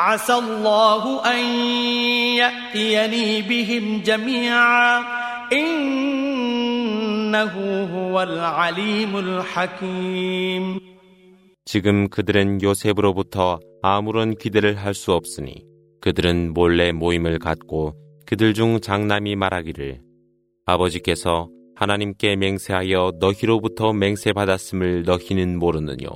عسى 0.00 0.34
الله 0.34 1.24
أن 1.32 1.44
يأتيني 2.36 3.42
بهم 3.42 4.02
جميعا 4.02 5.04
إنه 5.52 7.52
هو 7.94 8.22
العليم 8.22 9.16
الحكيم 9.16 10.80
지금 11.64 12.08
그들은 12.08 12.62
요셉으로부터 12.62 13.58
아무런 13.82 14.36
기대를 14.36 14.76
할 14.76 14.94
수 14.94 15.12
없으니 15.12 15.64
그들은 16.00 16.52
몰래 16.54 16.92
모임을 16.92 17.38
갖고 17.40 17.94
그들 18.26 18.54
중 18.54 18.80
장남이 18.80 19.34
말하기를 19.36 20.00
아버지께서 20.64 21.48
하나님께 21.74 22.36
맹세하여 22.36 23.12
너희로부터 23.20 23.92
맹세받았음을 23.92 25.02
너희는 25.02 25.58
모르느뇨. 25.58 26.08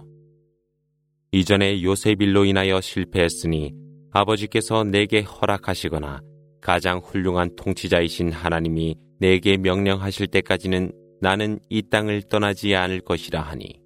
이전에 1.35 1.83
요셉 1.83 2.21
일로 2.21 2.45
인하여 2.45 2.79
실패했으니 2.79 3.73
아버지께서 4.11 4.85
내게 4.85 5.19
허락하시거나 5.19 6.21
가장 6.61 6.99
훌륭한 6.99 7.57
통치자이신 7.57 8.31
하나님이 8.31 8.95
내게 9.19 9.57
명령하실 9.57 10.27
때까지는 10.27 10.93
나는 11.19 11.59
이 11.69 11.81
땅을 11.89 12.21
떠나지 12.29 12.73
않을 12.73 13.01
것이라 13.01 13.41
하니 13.41 13.81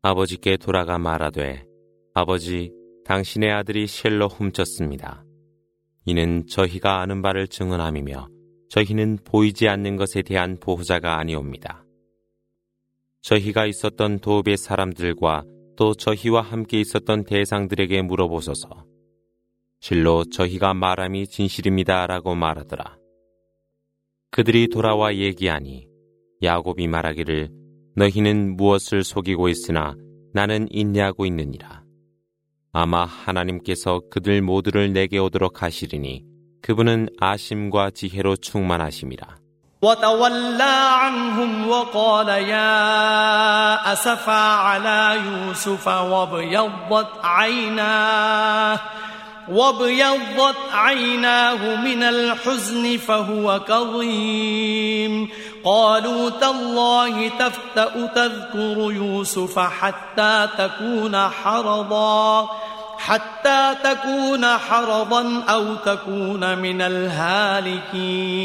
아버지께 0.00 0.56
돌아가 0.56 0.96
말하되 0.96 1.66
아버지 2.14 2.72
당신의 3.04 3.52
아들이 3.52 3.86
쉘로 3.86 4.28
훔쳤습니다. 4.28 5.22
이는 6.06 6.46
저희가 6.46 7.02
아는 7.02 7.20
바를 7.20 7.46
증언함이며 7.46 8.28
저희는 8.70 9.18
보이지 9.22 9.68
않는 9.68 9.96
것에 9.96 10.22
대한 10.22 10.56
보호자가 10.58 11.18
아니옵니다. 11.18 11.84
저희가 13.20 13.66
있었던 13.66 14.20
도읍의 14.20 14.56
사람들과 14.56 15.44
또 15.76 15.94
저희와 15.94 16.42
함께 16.42 16.80
있었던 16.80 17.24
대상들에게 17.24 18.02
물어보소서. 18.02 18.84
실로 19.80 20.24
저희가 20.24 20.74
말함이 20.74 21.26
진실입니다. 21.26 22.06
라고 22.06 22.34
말하더라. 22.34 22.96
그들이 24.30 24.68
돌아와 24.68 25.14
얘기하니 25.14 25.86
야곱이 26.42 26.88
말하기를 26.88 27.50
너희는 27.96 28.56
무엇을 28.56 29.04
속이고 29.04 29.48
있으나 29.48 29.94
나는 30.32 30.66
인내하고 30.70 31.26
있느니라. 31.26 31.84
아마 32.72 33.04
하나님께서 33.04 34.00
그들 34.10 34.42
모두를 34.42 34.92
내게 34.92 35.18
오도록 35.18 35.62
하시리니 35.62 36.24
그분은 36.60 37.08
아심과 37.18 37.90
지혜로 37.90 38.36
충만하심이라. 38.36 39.43
وتولى 39.84 40.76
عنهم 40.88 41.68
وقال 41.68 42.28
يا 42.28 43.92
أسفا 43.92 44.32
على 44.32 45.20
يوسف 45.26 45.88
وابيضت 45.88 47.08
عيناه 47.24 48.80
وابيضت 49.48 50.56
عيناه 50.72 51.76
من 51.76 52.02
الحزن 52.02 52.96
فهو 52.96 53.60
كظيم. 53.68 55.28
قالوا 55.64 56.30
تالله 56.30 57.28
تفتأ 57.28 58.06
تذكر 58.06 58.92
يوسف 58.92 59.58
حتى 59.58 60.48
تكون 60.58 61.28
حرضا 61.28 62.48
حتى 62.98 63.74
تكون 63.84 64.46
حرضا 64.46 65.42
أو 65.48 65.74
تكون 65.74 66.58
من 66.58 66.82
الهالكين. 66.82 68.44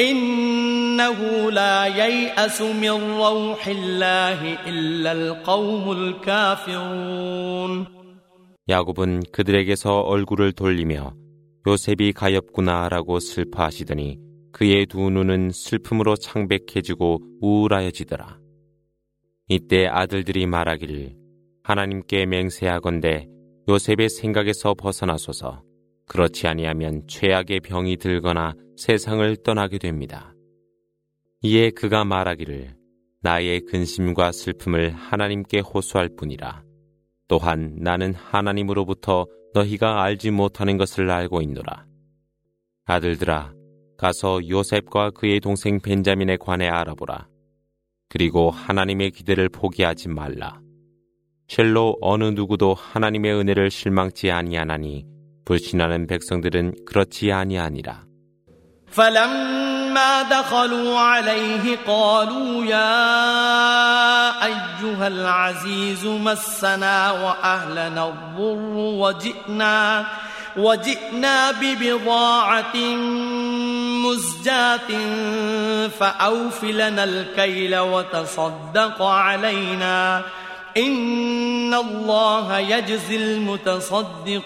إنه 0.00 1.50
لا 1.50 1.86
ييأس 1.86 2.62
من 2.62 3.16
روح 3.18 3.68
الله 3.68 4.68
إلا 4.68 5.12
القوم 5.12 5.92
الكافرون 5.92 7.86
야곱은 8.68 9.22
그들에게서 9.32 10.00
얼굴을 10.00 10.52
돌리며 10.52 11.14
요셉이 11.66 12.12
가엾구나라고 12.12 13.20
슬퍼하시더니 13.20 14.18
그의 14.52 14.86
두 14.86 15.10
눈은 15.10 15.50
슬픔으로 15.50 16.16
창백해지고 16.16 17.20
우울하여지더라. 17.40 18.38
이때 19.48 19.86
아들들이 19.86 20.46
말하기를 20.46 21.14
하나님께 21.62 22.26
맹세하건대 22.26 23.28
요셉의 23.68 24.08
생각에서 24.08 24.74
벗어나소서 24.74 25.62
그렇지 26.06 26.46
아니하면 26.46 27.02
최악의 27.08 27.60
병이 27.60 27.96
들거나 27.98 28.54
세상을 28.81 29.37
떠나게 29.43 29.77
됩니다. 29.77 30.33
이에 31.43 31.69
그가 31.69 32.03
말하기를 32.03 32.75
나의 33.21 33.61
근심과 33.65 34.31
슬픔을 34.31 34.89
하나님께 34.89 35.59
호소할 35.59 36.09
뿐이라. 36.17 36.63
또한 37.27 37.75
나는 37.77 38.15
하나님으로부터 38.15 39.27
너희가 39.53 40.01
알지 40.01 40.31
못하는 40.31 40.77
것을 40.77 41.11
알고 41.11 41.43
있노라. 41.43 41.85
아들들아, 42.85 43.53
가서 43.99 44.49
요셉과 44.49 45.11
그의 45.11 45.41
동생 45.41 45.79
벤자민에 45.79 46.37
관해 46.37 46.67
알아보라. 46.67 47.27
그리고 48.09 48.49
하나님의 48.49 49.11
기대를 49.11 49.49
포기하지 49.49 50.09
말라. 50.09 50.59
실로 51.47 51.97
어느 52.01 52.23
누구도 52.23 52.73
하나님의 52.73 53.31
은혜를 53.35 53.69
실망치 53.69 54.31
아니하나니 54.31 55.05
불신하는 55.45 56.07
백성들은 56.07 56.85
그렇지 56.85 57.31
아니하니라. 57.31 58.10
فلما 58.91 60.21
دخلوا 60.21 60.99
عليه 60.99 61.77
قالوا 61.87 62.65
يا 62.65 64.45
أيها 64.45 65.07
العزيز 65.07 66.05
مسنا 66.05 67.11
وأهلنا 67.11 68.09
الضر 68.09 68.75
وجئنا 68.75 70.05
وجئنا 70.57 71.51
ببضاعة 71.51 72.77
مزجاة 74.05 74.89
فأوف 75.87 76.63
لنا 76.63 77.03
الكيل 77.03 77.77
وتصدق 77.77 79.01
علينا. 79.01 80.21
إن 80.77 81.73
الله 81.73 82.57
يجزي 82.59 83.15
المتصدقين. 83.15 84.45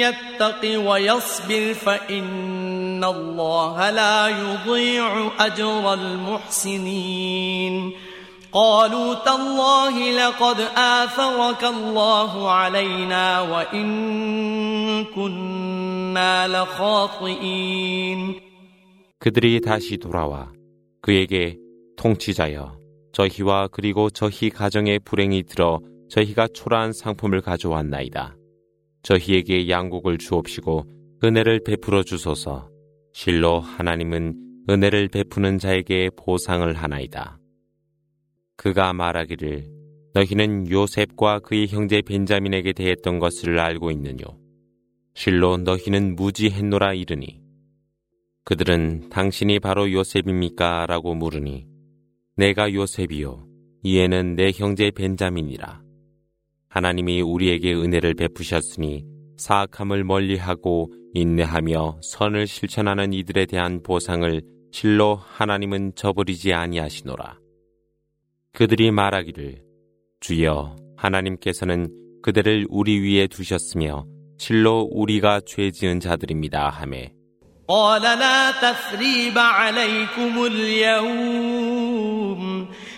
يتق 0.00 0.62
ويصبر 0.90 1.74
فإن 1.74 3.04
الله 3.04 3.90
لا 3.90 4.28
يضيع 4.28 5.30
أجر 5.38 5.94
المحسنين 5.94 7.92
قالوا 8.52 9.14
تالله 9.14 10.10
لقد 10.10 10.60
آثرك 10.76 11.64
الله 11.64 12.50
علينا 12.50 13.40
وإن 13.40 15.04
كنا 15.04 16.48
لخاطئين 16.48 18.40
그들이 19.20 19.60
다시 19.60 19.98
돌아와 19.98 20.50
그에게 21.02 21.58
통치자여 21.96 22.78
저희와 23.12 23.68
그리고 23.68 24.08
저희 24.08 24.48
가정의 24.50 24.98
불행이 25.00 25.42
들어 25.42 25.80
저희가 26.08 26.48
초라한 26.54 26.92
상품을 26.92 27.40
가져왔나이다. 27.42 28.34
저희에게 29.05 29.69
양국을 29.69 30.17
주옵시고 30.17 30.83
은혜를 31.23 31.61
베풀어 31.63 32.03
주소서. 32.03 32.69
실로 33.13 33.59
하나님은 33.59 34.65
은혜를 34.69 35.09
베푸는 35.09 35.59
자에게 35.59 36.09
보상을 36.17 36.73
하나이다. 36.73 37.39
그가 38.57 38.93
말하기를 38.93 39.69
너희는 40.15 40.71
요셉과 40.71 41.39
그의 41.39 41.67
형제 41.67 42.01
벤자민에게 42.01 42.73
대했던 42.73 43.19
것을 43.19 43.59
알고 43.59 43.91
있느뇨. 43.91 44.25
실로 45.13 45.57
너희는 45.57 46.15
무지했노라 46.15 46.93
이르니 46.93 47.41
그들은 48.43 49.09
당신이 49.09 49.59
바로 49.59 49.91
요셉입니까? 49.91 50.87
라고 50.87 51.13
물으니 51.13 51.67
내가 52.37 52.73
요셉이요. 52.73 53.47
이에는 53.83 54.35
내 54.35 54.51
형제 54.51 54.89
벤자민이라. 54.91 55.84
하나님이 56.75 57.21
우리에게 57.21 57.73
은혜를 57.73 58.15
베푸셨으니 58.15 59.05
사악함을 59.37 60.03
멀리하고 60.03 60.91
인내하며 61.13 62.01
선을 62.03 62.47
실천하는 62.47 63.13
이들에 63.13 63.45
대한 63.45 63.81
보상을 63.81 64.41
실로 64.73 65.15
하나님은 65.15 65.93
저버리지 65.95 66.51
아니하시노라. 66.51 67.39
그들이 68.51 68.91
말하기를 68.91 69.63
주여 70.19 70.75
하나님께서는 70.97 71.87
그들을 72.21 72.67
우리 72.69 72.99
위에 72.99 73.27
두셨으며 73.27 74.05
실로 74.37 74.81
우리가 74.91 75.39
죄 75.45 75.71
지은 75.71 76.01
자들입니다 76.01 76.67
하매 76.67 77.13
قال 77.70 78.02
لا 78.02 78.50
تثريب 78.50 79.38
عليكم 79.38 80.44
اليوم 80.46 82.00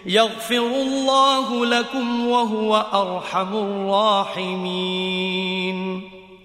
يغفر 0.06 0.66
الله 0.66 1.66
لكم 1.66 2.26
وهو 2.26 2.76
أرحم 2.76 3.54
الراحمين 4.36 4.98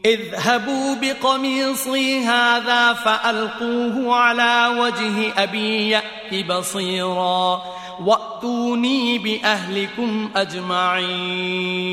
اذهبوا 0.06 0.96
بقميصي 1.02 2.20
هذا 2.20 2.94
فألقوه 2.94 4.16
على 4.16 4.80
وجه 4.80 5.44
أبي 5.44 5.90
يأت 5.90 6.46
بصيرا 6.52 7.62
وأتوني 8.02 9.18
بأهلكم 9.18 10.30
أجمعين 10.36 11.88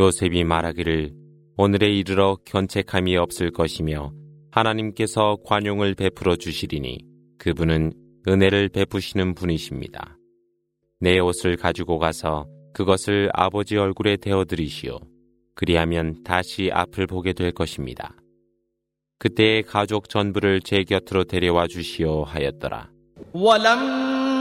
요셉이 0.00 0.44
말하기를 0.44 1.12
오늘에 1.56 1.88
이르러 1.90 2.36
견책함이 2.44 3.16
없을 3.16 3.50
것이며 3.52 4.12
하나님께서 4.51 5.37
관용을 5.45 5.95
베풀어 5.95 6.35
주시리니 6.35 6.99
그분은 7.37 7.93
은혜를 8.27 8.69
베푸시는 8.69 9.35
분이십니다. 9.35 10.17
내 10.99 11.19
옷을 11.19 11.55
가지고 11.55 11.99
가서 11.99 12.47
그것을 12.73 13.29
아버지 13.33 13.77
얼굴에 13.77 14.17
대어드리시오. 14.17 14.99
그리하면 15.55 16.23
다시 16.23 16.69
앞을 16.71 17.07
보게 17.07 17.33
될 17.33 17.51
것입니다. 17.51 18.15
그때의 19.19 19.63
가족 19.63 20.09
전부를 20.09 20.61
제 20.61 20.83
곁으로 20.83 21.23
데려와 21.23 21.67
주시오 21.67 22.23
하였더라. 22.23 22.91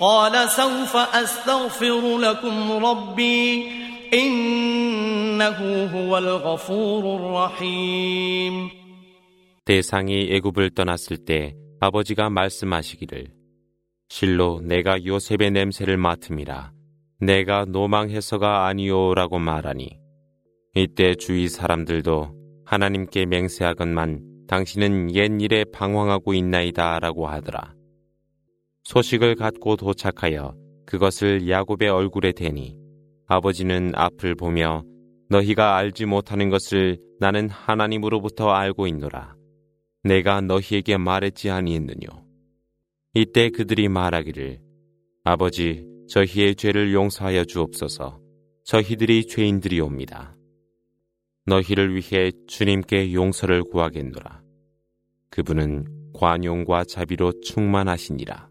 قال 0.00 0.50
سوف 0.50 0.96
أستغفر 0.96 2.18
لكم 2.18 2.72
ربي 2.86 3.66
إنه 4.14 5.58
هو 5.94 6.18
الغفور 6.18 7.16
الرحيم 7.16 8.70
대상이 9.64 10.28
애굽을 10.30 10.70
떠났을 10.70 11.16
때 11.24 11.54
아버지가 11.80 12.30
말씀하시기를 12.30 13.32
실로 14.08 14.60
내가 14.62 15.04
요셉의 15.04 15.50
냄새를 15.50 15.96
맡음이라 15.96 16.70
내가 17.20 17.64
노망해서가 17.64 18.66
아니오라고 18.66 19.38
말하니 19.38 19.98
이때 20.76 21.14
주위 21.14 21.48
사람들도 21.48 22.36
하나님께 22.66 23.26
맹세하건만 23.26 24.44
당신은 24.48 25.14
옛 25.14 25.30
일에 25.40 25.64
방황하고 25.72 26.34
있나이다 26.34 26.98
라고 27.00 27.26
하더라. 27.26 27.74
소식을 28.83 29.35
갖고 29.35 29.75
도착하여 29.75 30.55
그것을 30.85 31.49
야곱의 31.49 31.89
얼굴에 31.89 32.31
대니 32.31 32.77
아버지는 33.27 33.93
앞을 33.95 34.35
보며 34.35 34.83
너희가 35.29 35.77
알지 35.77 36.05
못하는 36.05 36.49
것을 36.49 36.99
나는 37.19 37.49
하나님으로부터 37.49 38.49
알고 38.49 38.87
있노라. 38.87 39.35
내가 40.03 40.41
너희에게 40.41 40.97
말했지 40.97 41.49
아니했느뇨. 41.49 42.25
이때 43.13 43.49
그들이 43.49 43.87
말하기를 43.87 44.59
아버지 45.23 45.85
저희의 46.09 46.55
죄를 46.55 46.93
용서하여 46.93 47.45
주옵소서. 47.45 48.19
저희들이 48.65 49.27
죄인들이옵니다. 49.27 50.35
너희를 51.45 51.95
위해 51.95 52.31
주님께 52.47 53.13
용서를 53.13 53.63
구하겠노라. 53.63 54.41
그분은 55.29 56.11
관용과 56.13 56.83
자비로 56.83 57.39
충만하시니라. 57.41 58.50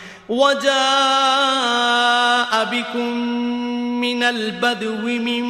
وجاء 0.30 0.66
بكم 2.64 3.12
من 4.00 4.22
البدو 4.22 5.06
من 5.06 5.46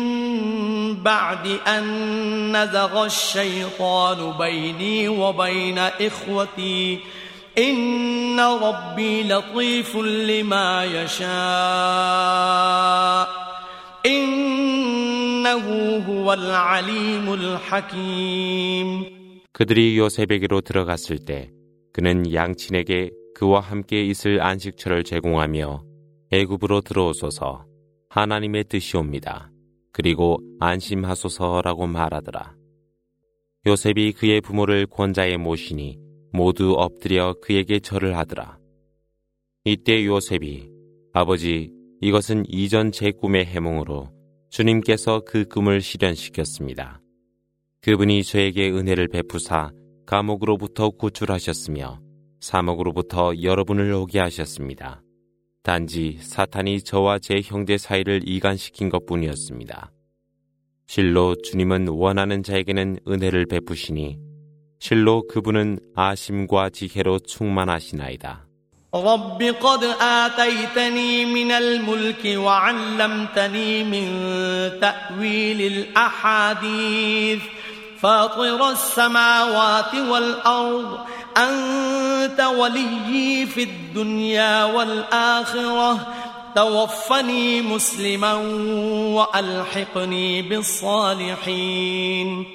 بعد 1.02 1.46
أن 1.66 2.56
نزغ 2.56 3.04
الشيطان 3.04 4.32
بيني 4.38 5.08
وبين 5.08 5.78
إخوتي 5.78 6.98
إن 7.58 8.40
ربي 8.40 9.22
لطيف 9.22 9.96
لما 9.96 10.84
يشاء 10.84 11.26
إنه 14.06 15.66
هو 16.08 16.32
العليم 16.32 17.34
الحكيم 17.34 19.16
그들이 19.52 19.96
요셉에게로 19.96 20.60
들어갔을 20.60 21.18
때 21.18 21.50
그는 21.94 22.30
양친에게 22.34 23.10
그와 23.35 23.59
함께 23.59 24.03
있을 24.03 24.41
안식처를 24.41 25.03
제공하며 25.03 25.83
애굽으로 26.31 26.81
들어오소서 26.81 27.65
하나님의 28.09 28.65
뜻이옵니다. 28.65 29.51
그리고 29.91 30.37
안심하소서라고 30.59 31.87
말하더라. 31.87 32.55
요셉이 33.67 34.13
그의 34.13 34.41
부모를 34.41 34.85
권자에 34.87 35.37
모시니 35.37 35.99
모두 36.33 36.73
엎드려 36.77 37.35
그에게 37.41 37.79
절을 37.79 38.17
하더라. 38.17 38.57
이때 39.65 40.05
요셉이 40.05 40.69
아버지 41.13 41.71
이것은 42.01 42.45
이전 42.47 42.91
제 42.91 43.11
꿈의 43.11 43.45
해몽으로 43.45 44.09
주님께서 44.49 45.21
그 45.25 45.45
꿈을 45.45 45.81
실현시켰습니다. 45.81 47.01
그분이 47.81 48.23
저에게 48.23 48.71
은혜를 48.71 49.07
베푸사 49.07 49.71
감옥으로부터 50.05 50.89
구출하셨으며 50.89 52.01
사목으로부터 52.40 53.32
여러분을 53.42 53.92
오게 53.92 54.18
하셨습니다. 54.20 55.02
단지 55.62 56.18
사탄이 56.20 56.82
저와 56.82 57.18
제 57.18 57.40
형제 57.44 57.76
사이를 57.76 58.20
이간시킨 58.24 58.88
것 58.88 59.04
뿐이었습니다. 59.06 59.90
실로 60.86 61.34
주님은 61.34 61.88
원하는 61.88 62.42
자에게는 62.42 63.00
은혜를 63.08 63.46
베푸시니 63.46 64.18
실로 64.78 65.26
그분은 65.26 65.80
아심과 65.96 66.70
지혜로 66.70 67.18
충만하시나이다. 67.20 68.46
رب 68.94 69.42
قد 69.42 69.84
آتيتني 70.00 71.24
من 71.24 71.50
الملك 71.50 72.24
وعلمتني 72.24 73.84
من 73.84 74.06
تأويل 74.80 75.60
الأحاديث 75.72 77.42
فاطر 78.01 78.69
السماوات 78.69 79.95
والأرض 79.95 80.99
أنت 81.37 82.41
وليي 82.41 83.45
في 83.45 83.63
الدنيا 83.63 84.63
والآخرة. 84.63 86.07
توفني 86.55 87.61
مسلما 87.61 88.33
وألحقني 89.13 90.41
بالصالحين. 90.41 92.45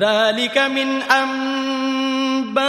ذلك 0.00 0.58
من 0.58 1.02
أنباء 1.02 2.64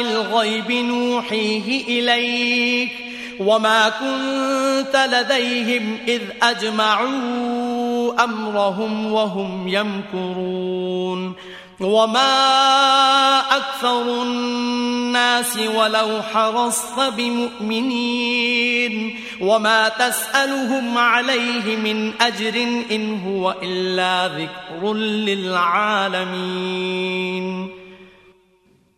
الغيب 0.00 0.72
نوحيه 0.72 2.00
إليك. 2.00 3.11
وما 3.39 3.89
كنت 3.89 4.95
لديهم 5.13 5.97
إذ 6.07 6.21
أجمعوا 6.41 8.23
أمرهم 8.23 9.13
وهم 9.13 9.67
يمكرون 9.67 11.33
وما 11.79 13.39
أكثر 13.57 14.23
الناس 14.23 15.57
ولو 15.57 16.21
حرصت 16.21 16.99
بمؤمنين 17.17 19.15
وما 19.41 19.89
تسألهم 19.89 20.97
عليه 20.97 21.75
من 21.75 22.11
أجر 22.21 22.55
إن 22.91 23.19
هو 23.21 23.55
إلا 23.63 24.27
ذكر 24.27 24.93
للعالمين 25.27 26.67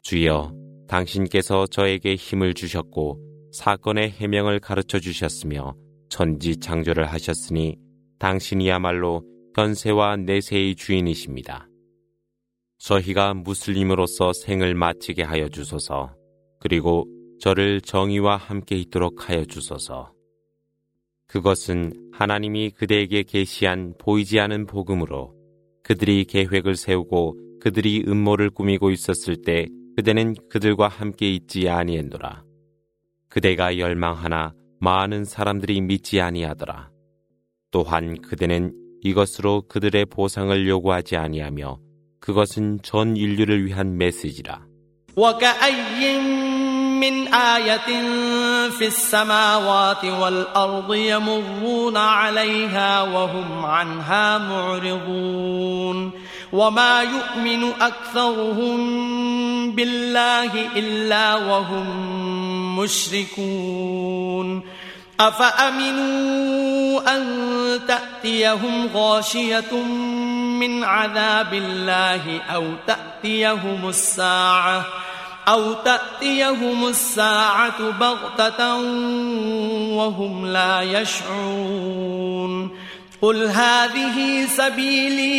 주여, 0.02 0.52
당신께서 0.88 1.68
저에게 1.68 2.16
힘을 2.16 2.56
주셨고 2.56 3.20
사건의 3.55 4.11
해명을 4.11 4.59
가르쳐 4.59 4.99
주셨으며 4.99 5.77
천지 6.09 6.57
창조를 6.57 7.07
하셨으니 7.07 7.77
당신이야말로 8.19 9.23
현세와 9.55 10.17
내세의 10.17 10.75
주인이십니다. 10.75 11.69
저희가 12.79 13.35
무슬림으로서 13.35 14.33
생을 14.33 14.75
마치게 14.75 15.23
하여 15.23 15.49
주소서. 15.49 16.17
그리고 16.59 17.07
저를 17.39 17.81
정의와 17.81 18.37
함께 18.37 18.75
있도록 18.75 19.29
하여 19.29 19.45
주소서. 19.45 20.13
그것은 21.29 21.93
하나님이 22.13 22.71
그대에게 22.71 23.23
계시한 23.23 23.95
보이지 23.99 24.41
않은 24.41 24.67
복음으로 24.67 25.33
그들이 25.85 26.25
계획을 26.25 26.75
세우고 26.75 27.61
그들이 27.61 28.05
음모를 28.09 28.51
꾸미고 28.51 28.91
있었을 28.91 29.43
때 29.43 29.69
그대는 29.95 30.35
그들과 30.51 30.89
함께 30.89 31.33
있지 31.33 31.69
아니했노라. 31.69 32.54
그대가 33.34 33.78
열망하나 33.78 34.54
많은 34.80 35.26
사람들이 35.26 35.82
믿지 35.82 36.22
아니하더라. 36.22 36.90
또한 37.72 38.22
그대는 38.22 38.74
이것으로 39.02 39.64
그들의 39.68 40.06
보상을 40.06 40.68
요구하지 40.68 41.18
아니하며 41.18 41.78
그것은 42.20 42.80
전 42.82 43.16
인류를 43.16 43.66
위한 43.66 43.98
메시지라. 43.98 44.68
من 47.00 47.34
آية 47.34 47.90
في 48.70 48.88
السماوات 48.88 50.06
والأرض 50.06 50.94
يمرون 50.94 51.98
عليها 51.98 53.02
وهم 53.02 53.66
عنها 53.66 54.38
معرضون 54.38 56.12
وما 56.54 57.02
يؤمن 57.02 57.64
أكثرهم 57.82 58.78
بالله 59.72 60.52
إلا 60.76 61.36
وهم 61.36 62.23
مشركون 62.77 64.63
أفأمنوا 65.21 67.17
أن 67.17 67.25
تأتيهم 67.89 68.89
غاشية 68.95 69.75
من 70.59 70.85
عذاب 70.85 71.55
الله 71.55 72.41
أو 72.55 72.65
تأتيهم 72.87 73.89
الساعة 73.89 74.87
أو 75.49 75.73
تأتيهم 75.73 76.89
الساعة 76.89 77.91
بغتة 77.91 78.75
وهم 79.95 80.47
لا 80.47 80.83
يشعرون. 80.83 82.71
قل 83.23 83.45
هذه 83.47 84.47
سبيلي 84.47 85.35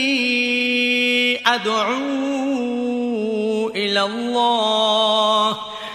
أدعو 1.46 2.06
إلى 3.76 4.04
الله. 4.04 5.75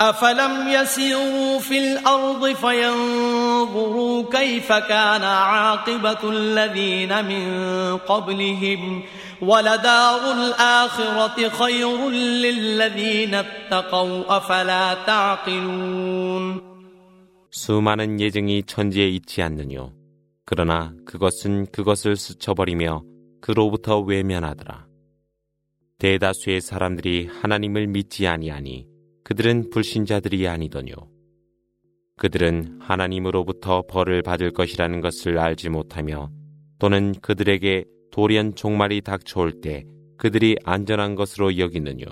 أفلم 0.00 0.68
يسيروا 0.68 1.58
في 1.58 1.78
الأرض 1.78 2.52
فينظروا 2.52 4.24
كيف 4.32 4.72
كان 4.72 5.22
عاقبة 5.22 6.30
الذين 6.30 7.24
من 7.24 7.44
قبلهم 7.98 9.02
ولدار 9.42 10.32
الآخرة 10.32 11.48
خير 11.48 12.08
للذين 12.10 13.34
اتقوا 13.34 14.36
أفلا 14.36 14.94
تعقلون 15.06 16.70
수많은 17.52 18.20
예증이 18.20 18.62
천지에 18.62 19.08
있지 19.08 19.42
않느뇨. 19.42 19.92
그러나 20.44 20.94
그것은 21.04 21.66
그것을 21.72 22.14
스쳐버리며 22.14 23.02
그로부터 23.40 23.98
외면하더라. 24.00 24.86
대다수의 25.98 26.60
사람들이 26.60 27.28
하나님을 27.42 27.88
믿지 27.88 28.28
아니하니 28.28 28.86
그들은 29.25 29.71
불신자들이 29.71 30.47
아니더뇨. 30.47 30.93
그들은 32.15 32.77
하나님으로부터 32.79 33.81
벌을 33.87 34.21
받을 34.21 34.53
것이라는 34.53 35.01
것을 35.01 35.39
알지 35.39 35.69
못하며 35.69 36.29
또는 36.77 37.13
그들에게 37.21 37.85
돌연 38.11 38.53
종말이 38.53 39.01
닥쳐올 39.01 39.61
때 39.61 39.83
그들이 40.17 40.57
안전한 40.63 41.15
것으로 41.15 41.57
여기느뇨. 41.57 42.05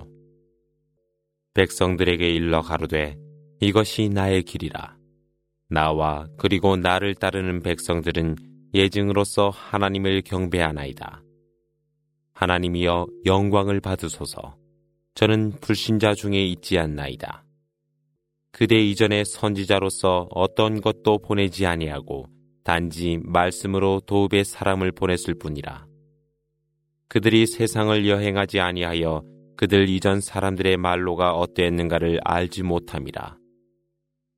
백성들에게 1.54 2.28
일러 2.28 2.62
가로되 2.62 3.16
이것이 3.62 4.10
나의 4.10 4.42
길이라. 4.42 4.98
나와 5.70 6.26
그리고 6.38 6.76
나를 6.78 7.14
따르는 7.14 7.62
백성들은 7.62 8.38
예증으로서 8.74 9.52
하나님을 9.52 10.24
경배하나이다. 10.24 11.22
하나님이여 12.34 13.06
영광을 13.28 13.82
받으소서. 13.82 14.63
저는 15.16 15.52
불신자 15.62 16.16
중에 16.16 16.44
있지 16.46 16.78
않나이다. 16.80 17.44
그대 18.52 18.76
이전에 18.80 19.24
선지자로서 19.24 20.28
어떤 20.32 20.82
것도 20.82 21.20
보내지 21.20 21.66
아니하고 21.66 22.28
단지 22.64 23.20
말씀으로 23.22 24.02
도읍의 24.06 24.46
사람을 24.46 24.92
보냈을 24.92 25.36
뿐이라. 25.36 25.86
그들이 27.10 27.46
세상을 27.46 28.08
여행하지 28.08 28.60
아니하여 28.60 29.24
그들 29.56 29.88
이전 29.90 30.20
사람들의 30.20 30.78
말로가 30.78 31.34
어땠는가를 31.36 32.20
알지 32.24 32.64
못함이라. 32.64 33.38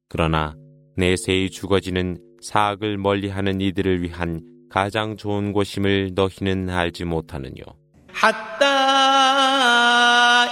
그러나 0.09 0.55
내세이 0.97 1.49
죽어지는 1.49 2.17
사악을 2.41 2.97
멀리하는 2.97 3.61
이들을 3.61 4.01
위한 4.01 4.41
가장 4.69 5.15
좋은 5.15 5.53
곳임을 5.53 6.11
너희는 6.15 6.69
알지 6.69 7.05
못하느뇨. 7.05 7.63
하따 8.07 9.54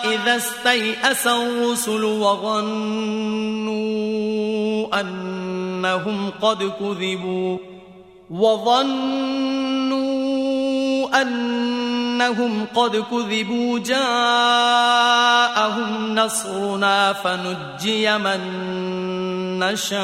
إذا 0.03 0.35
استيأس 0.35 1.27
الرسل 1.27 2.03
وظنوا 2.03 3.73
أنهم 5.01 6.31
قد 6.41 6.63
كذبوا 6.79 7.57
وظنوا 8.29 10.03
أنهم 11.21 12.65
قد 12.75 12.95
كذبوا 12.95 13.79
جاءهم 13.79 14.55
نصرنا 16.15 17.13
فنجي 17.13 18.17
من 18.17 18.39
نشاء 19.59 20.03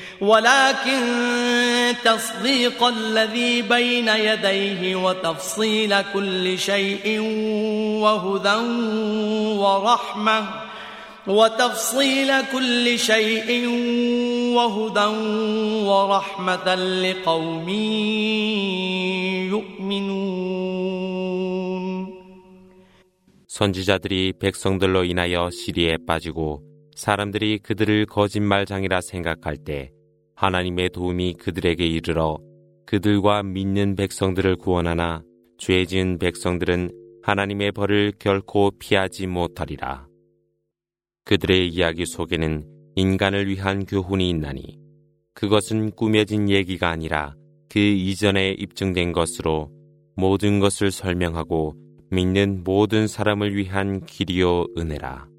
ولكن 0.20 1.00
تصديق 2.04 2.84
الذي 2.84 3.62
بين 3.62 4.08
يديه 4.08 4.96
وتفصيل 4.96 6.02
كل 6.12 6.58
شيء 6.58 7.20
وهدى 8.00 8.56
ورحمة 9.58 10.66
وتفصيل 11.26 12.30
كل 12.52 12.98
شيء 12.98 13.68
وهدى 14.56 15.06
ورحمة 15.86 16.74
لقوم 16.74 17.68
يؤمنون 19.50 20.76
선지자들이 23.48 24.34
백성들로 24.38 25.04
인하여 25.04 25.48
시리에 25.50 25.96
빠지고 26.06 26.62
사람들이 26.94 27.58
그들을 27.60 28.04
거짓말장이라 28.04 29.00
생각할 29.00 29.56
때 29.56 29.92
하나님의 30.41 30.89
도움이 30.89 31.35
그들에게 31.35 31.85
이르러 31.85 32.39
그들과 32.87 33.43
믿는 33.43 33.95
백성들을 33.95 34.55
구원하나 34.55 35.21
죄 35.59 35.85
지은 35.85 36.17
백성들은 36.17 36.89
하나님의 37.21 37.73
벌을 37.73 38.13
결코 38.17 38.71
피하지 38.71 39.27
못하리라. 39.27 40.07
그들의 41.25 41.67
이야기 41.67 42.07
속에는 42.07 42.65
인간을 42.95 43.49
위한 43.49 43.85
교훈이 43.85 44.27
있나니 44.31 44.79
그것은 45.35 45.91
꾸며진 45.91 46.49
얘기가 46.49 46.89
아니라 46.89 47.35
그 47.69 47.77
이전에 47.77 48.55
입증된 48.57 49.11
것으로 49.11 49.69
모든 50.15 50.59
것을 50.59 50.89
설명하고 50.89 51.75
믿는 52.09 52.63
모든 52.63 53.05
사람을 53.05 53.55
위한 53.55 54.03
길이요 54.07 54.65
은혜라. 54.75 55.30